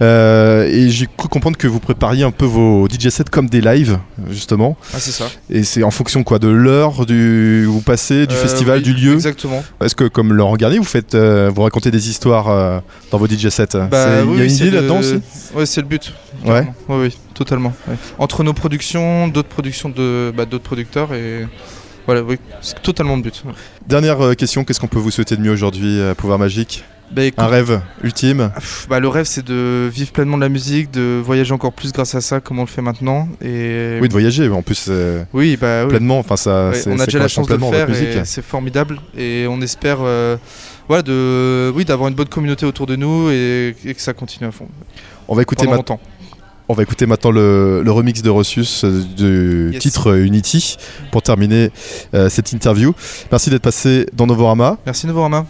ouais. 0.00 0.70
Et 0.72 0.88
j'ai 0.90 1.06
cru 1.16 1.28
comprendre 1.28 1.56
que 1.56 1.66
vous 1.66 1.80
prépariez 1.80 2.22
un 2.22 2.30
peu 2.30 2.44
vos 2.44 2.86
DJ 2.88 3.08
sets 3.08 3.24
comme 3.30 3.48
des 3.48 3.60
lives, 3.60 3.98
justement. 4.30 4.76
Ah, 4.94 4.98
c'est 5.00 5.10
ça. 5.10 5.24
Et 5.50 5.64
c'est 5.64 5.82
en 5.82 5.90
fonction 5.90 6.22
quoi 6.22 6.38
de 6.38 6.48
l'heure 6.48 7.06
du 7.06 7.66
où 7.68 7.72
vous 7.72 7.80
passez, 7.80 8.26
du 8.28 8.34
festival, 8.36 8.78
oui, 8.78 8.84
du 8.84 8.94
lieu? 8.94 9.14
Exactement. 9.14 9.64
Est-ce 9.82 9.96
que 9.96 10.04
comme 10.04 10.32
Laurent 10.32 10.56
Garnier, 10.56 10.78
vous 10.78 10.84
faites, 10.84 11.16
vous 11.16 11.62
racontez 11.62 11.90
des 11.90 12.08
histoires 12.08 12.82
dans 13.10 13.18
vos 13.18 13.26
DJ 13.26 13.48
sets 13.48 13.66
Bah, 13.90 14.20
Il 14.22 14.28
oui, 14.28 14.38
y 14.38 14.40
a 14.42 14.44
une 14.44 14.50
idée 14.52 14.70
le- 14.70 14.76
là-dedans 14.76 14.98
aussi? 15.00 15.20
Ouais, 15.54 15.66
c'est 15.66 15.80
le 15.80 15.88
but. 15.88 16.12
Ouais. 16.46 16.66
Oui, 16.88 16.96
oui, 17.00 17.16
totalement. 17.38 17.72
ouais. 17.88 17.94
Entre 18.18 18.42
nos 18.44 18.52
productions, 18.52 19.28
d'autres 19.28 19.48
productions 19.48 19.88
de 19.88 20.32
bah, 20.36 20.44
d'autres 20.44 20.64
producteurs 20.64 21.14
et 21.14 21.46
voilà, 22.06 22.22
oui, 22.22 22.36
c'est 22.60 22.80
totalement 22.82 23.16
le 23.16 23.22
but. 23.22 23.42
ouais. 23.46 23.52
Dernière 23.86 24.20
euh, 24.24 24.34
question, 24.34 24.64
qu'est-ce 24.64 24.80
qu'on 24.80 24.86
peut 24.88 24.98
vous 24.98 25.10
souhaiter 25.10 25.36
de 25.36 25.42
mieux 25.42 25.52
aujourd'hui 25.52 26.00
à 26.02 26.14
Pouvoir 26.14 26.38
Magique? 26.38 26.84
Bah, 27.10 27.24
écoute, 27.24 27.38
Un 27.42 27.46
rêve 27.46 27.80
ultime? 28.04 28.50
Bah, 28.90 29.00
le 29.00 29.08
rêve, 29.08 29.24
c'est 29.24 29.42
de 29.44 29.88
vivre 29.90 30.10
pleinement 30.12 30.36
de 30.36 30.42
la 30.42 30.50
musique, 30.50 30.90
de 30.90 31.22
voyager 31.24 31.52
encore 31.54 31.72
plus 31.72 31.90
grâce 31.92 32.14
à 32.14 32.20
ça, 32.20 32.40
comme 32.40 32.58
on 32.58 32.62
le 32.62 32.68
fait 32.68 32.82
maintenant. 32.82 33.28
Et 33.42 33.98
Oui, 34.02 34.08
de 34.08 34.12
voyager, 34.12 34.46
en 34.50 34.60
plus 34.62 34.86
euh, 34.90 35.22
oui, 35.32 35.56
bah 35.58 35.84
oui. 35.84 35.88
pleinement, 35.90 36.18
enfin 36.18 36.36
ça, 36.36 36.70
Ouais, 36.70 36.82
on 36.86 36.98
a 36.98 37.06
déjà 37.06 37.18
la 37.18 37.28
chance 37.28 37.46
de 37.46 37.54
le 37.54 37.60
faire 37.60 37.88
et 37.90 38.24
c'est 38.24 38.44
formidable 38.44 38.98
et 39.16 39.46
on 39.48 39.60
espère 39.62 39.98
euh, 40.02 40.36
voilà, 40.86 41.02
de 41.02 41.72
oui 41.74 41.84
d'avoir 41.86 42.08
une 42.10 42.14
bonne 42.14 42.28
communauté 42.28 42.66
autour 42.66 42.84
de 42.86 42.96
nous 42.96 43.30
et, 43.30 43.74
et 43.86 43.94
que 43.94 44.00
ça 44.02 44.12
continue 44.12 44.46
à 44.48 44.52
fond. 44.52 44.68
On 45.28 45.34
va 45.34 45.40
écouter, 45.42 45.60
pendant 45.64 45.70
ma- 45.72 45.76
longtemps. 45.78 46.00
On 46.68 46.74
va 46.74 46.82
écouter 46.82 47.06
maintenant 47.06 47.30
le, 47.30 47.82
le 47.82 47.90
remix 47.92 48.22
de 48.22 48.30
Rossius 48.30 48.84
euh, 48.84 49.02
du 49.16 49.70
Yes. 49.72 49.82
titre 49.82 50.16
Unity 50.18 50.76
pour 51.10 51.22
terminer 51.22 51.70
euh, 52.14 52.28
cette 52.28 52.52
interview. 52.52 52.94
Merci 53.30 53.50
d'être 53.50 53.62
passé 53.62 54.06
dans 54.12 54.26
Novorama. 54.26 54.76
Merci 54.86 55.06
Novorama. 55.06 55.46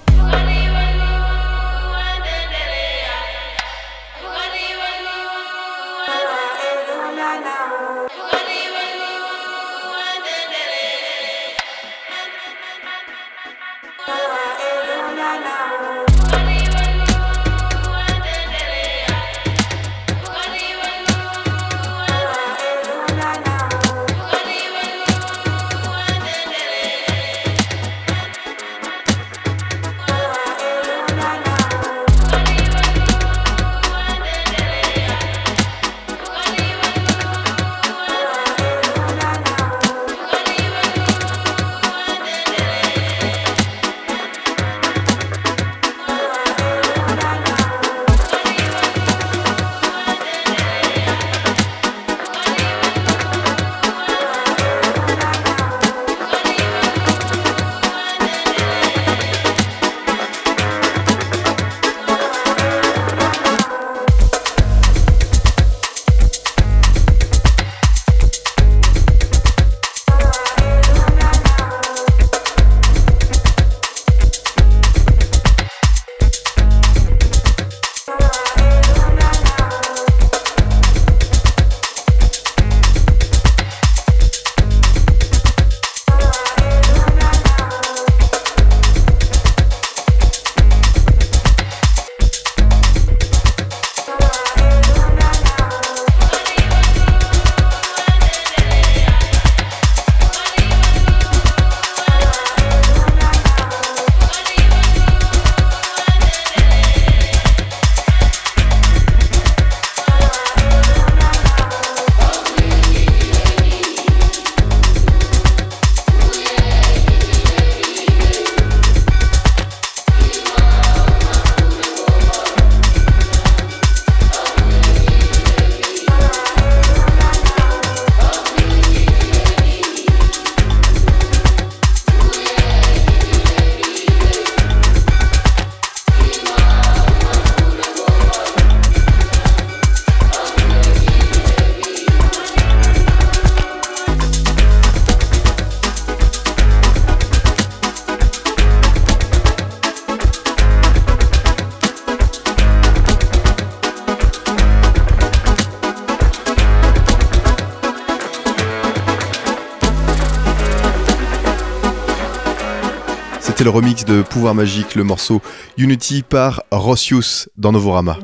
Remix 163.69 164.05
de 164.05 164.23
Pouvoir 164.23 164.55
Magique, 164.55 164.95
le 164.95 165.05
morceau 165.05 165.41
Unity 165.77 166.23
par 166.23 166.62
Rossius 166.71 167.49
dans 167.57 167.73
Novorama. 167.73 168.19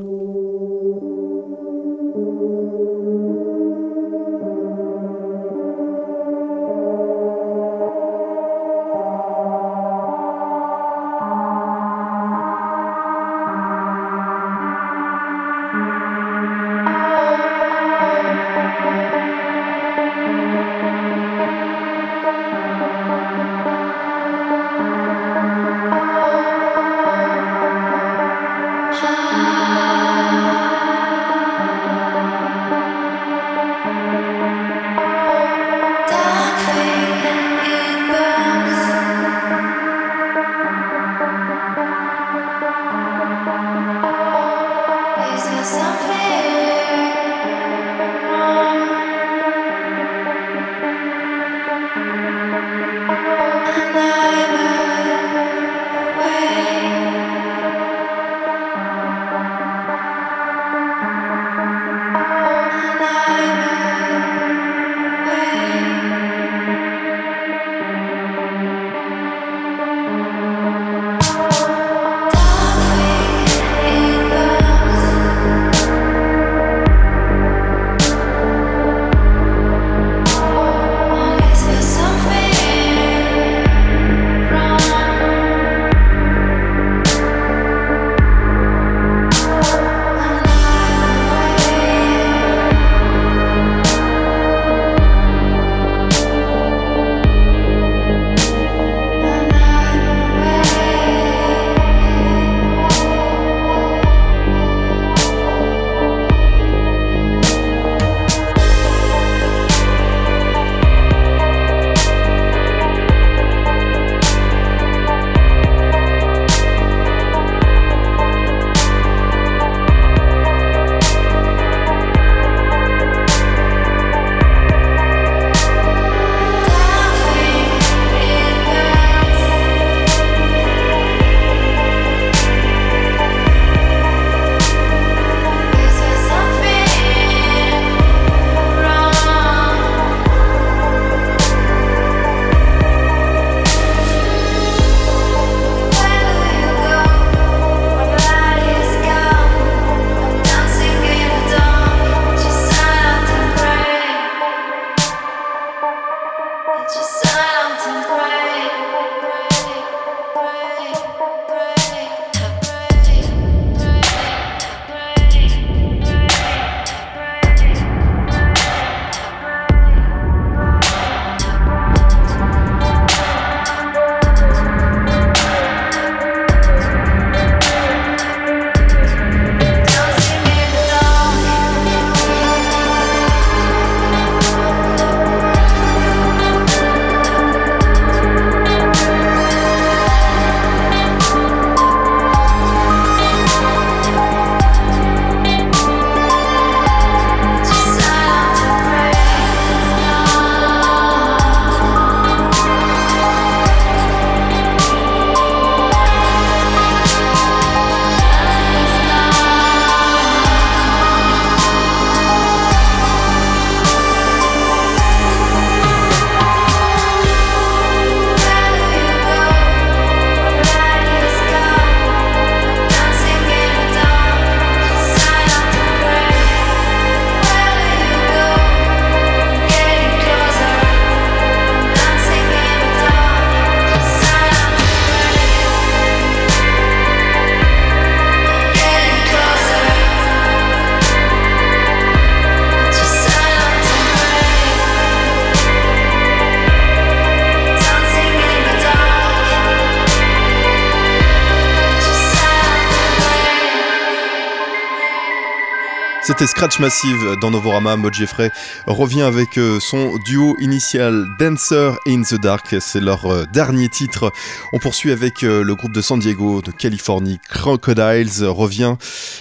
C'était 256.27 256.47
Scratch 256.47 256.79
Massive 256.81 257.37
dans 257.43 257.51
Novorama. 257.51 257.97
Maud 257.97 258.15
Jeffrey 258.15 258.51
revient 258.87 259.21
avec 259.21 259.59
euh, 259.59 259.79
son 259.79 260.17
duo 260.25 260.57
initial 260.59 261.27
Dancer 261.39 261.99
in 262.07 262.23
the 262.23 262.37
Dark. 262.41 262.75
C'est 262.81 263.01
leur 263.01 263.27
euh, 263.27 263.45
dernier 263.53 263.91
titre. 263.91 264.33
On 264.73 264.79
poursuit 264.79 265.13
avec 265.13 265.43
euh, 265.43 265.63
le 265.63 265.75
groupe 265.75 265.93
de 265.93 266.01
San 266.01 266.19
Diego, 266.19 266.63
de 266.63 266.71
Californie, 266.71 267.39
Crocodiles. 267.51 268.43
Revient 268.43 268.97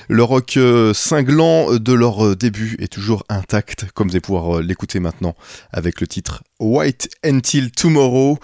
le 0.09 0.23
rock 0.23 0.59
cinglant 0.93 1.73
de 1.73 1.93
leur 1.93 2.35
début 2.35 2.75
est 2.79 2.91
toujours 2.91 3.23
intact, 3.29 3.85
comme 3.93 4.09
vous 4.09 4.15
allez 4.15 4.21
pouvoir 4.21 4.61
l'écouter 4.61 4.99
maintenant 4.99 5.35
avec 5.71 6.01
le 6.01 6.07
titre 6.07 6.43
White 6.59 7.07
Until 7.23 7.71
Tomorrow 7.71 8.39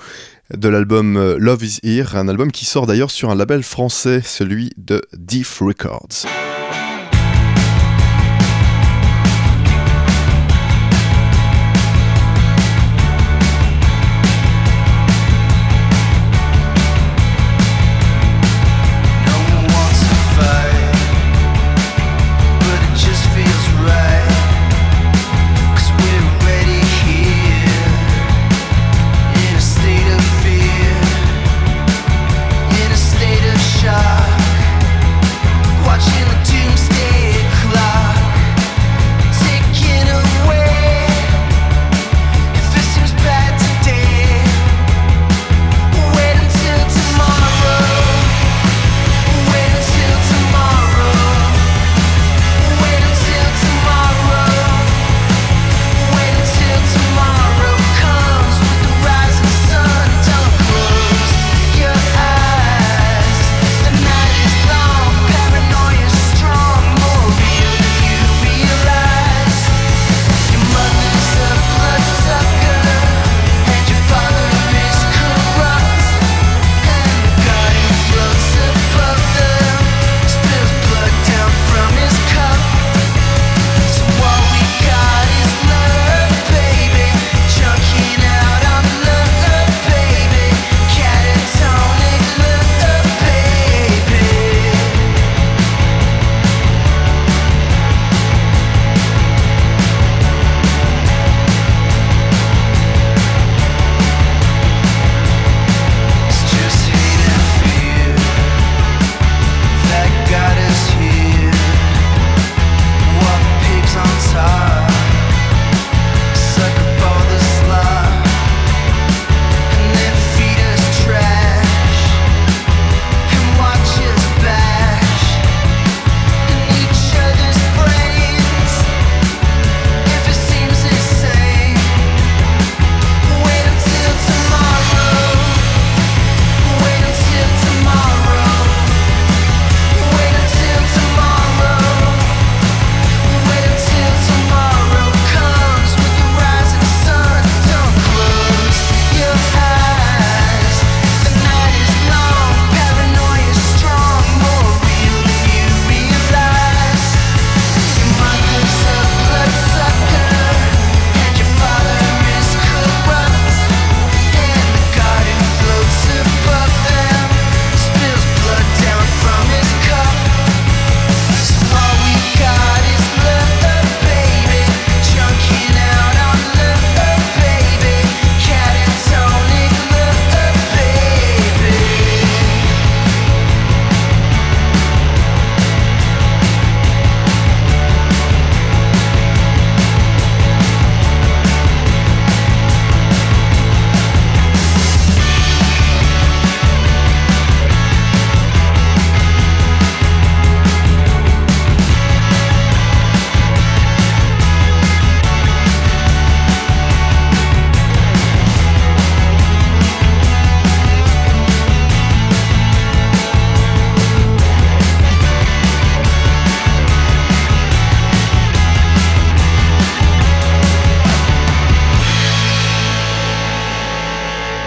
de 0.55 0.69
l'album 0.69 1.35
Love 1.35 1.65
Is 1.65 1.79
Here, 1.83 2.15
un 2.15 2.29
album 2.29 2.53
qui 2.53 2.63
sort 2.63 2.87
d'ailleurs 2.87 3.11
sur 3.11 3.29
un 3.29 3.35
label 3.35 3.63
français, 3.63 4.21
celui 4.23 4.71
de 4.77 5.01
Deep 5.13 5.47
Records. 5.59 6.25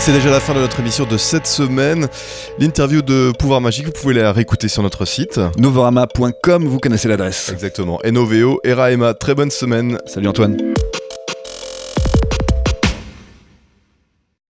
C'est 0.05 0.13
déjà 0.13 0.31
la 0.31 0.41
fin 0.41 0.53
de 0.53 0.59
notre 0.59 0.81
émission 0.81 1.07
de 1.07 1.17
cette 1.17 1.47
semaine. 1.47 2.09
L'interview 2.59 3.03
de 3.03 3.31
Pouvoir 3.39 3.61
Magique, 3.61 3.87
vous 3.87 3.93
pouvez 3.93 4.15
la 4.15 4.33
réécouter 4.33 4.67
sur 4.67 4.83
notre 4.83 5.05
site. 5.05 5.39
Novorama.com, 5.59 6.67
vous 6.67 6.81
connaissez 6.81 7.07
l'adresse. 7.07 7.51
Exactement. 7.53 8.01
Très 9.21 9.35
bonne 9.37 9.53
semaine. 9.53 9.99
Salut 10.07 10.27
Antoine. 10.27 10.57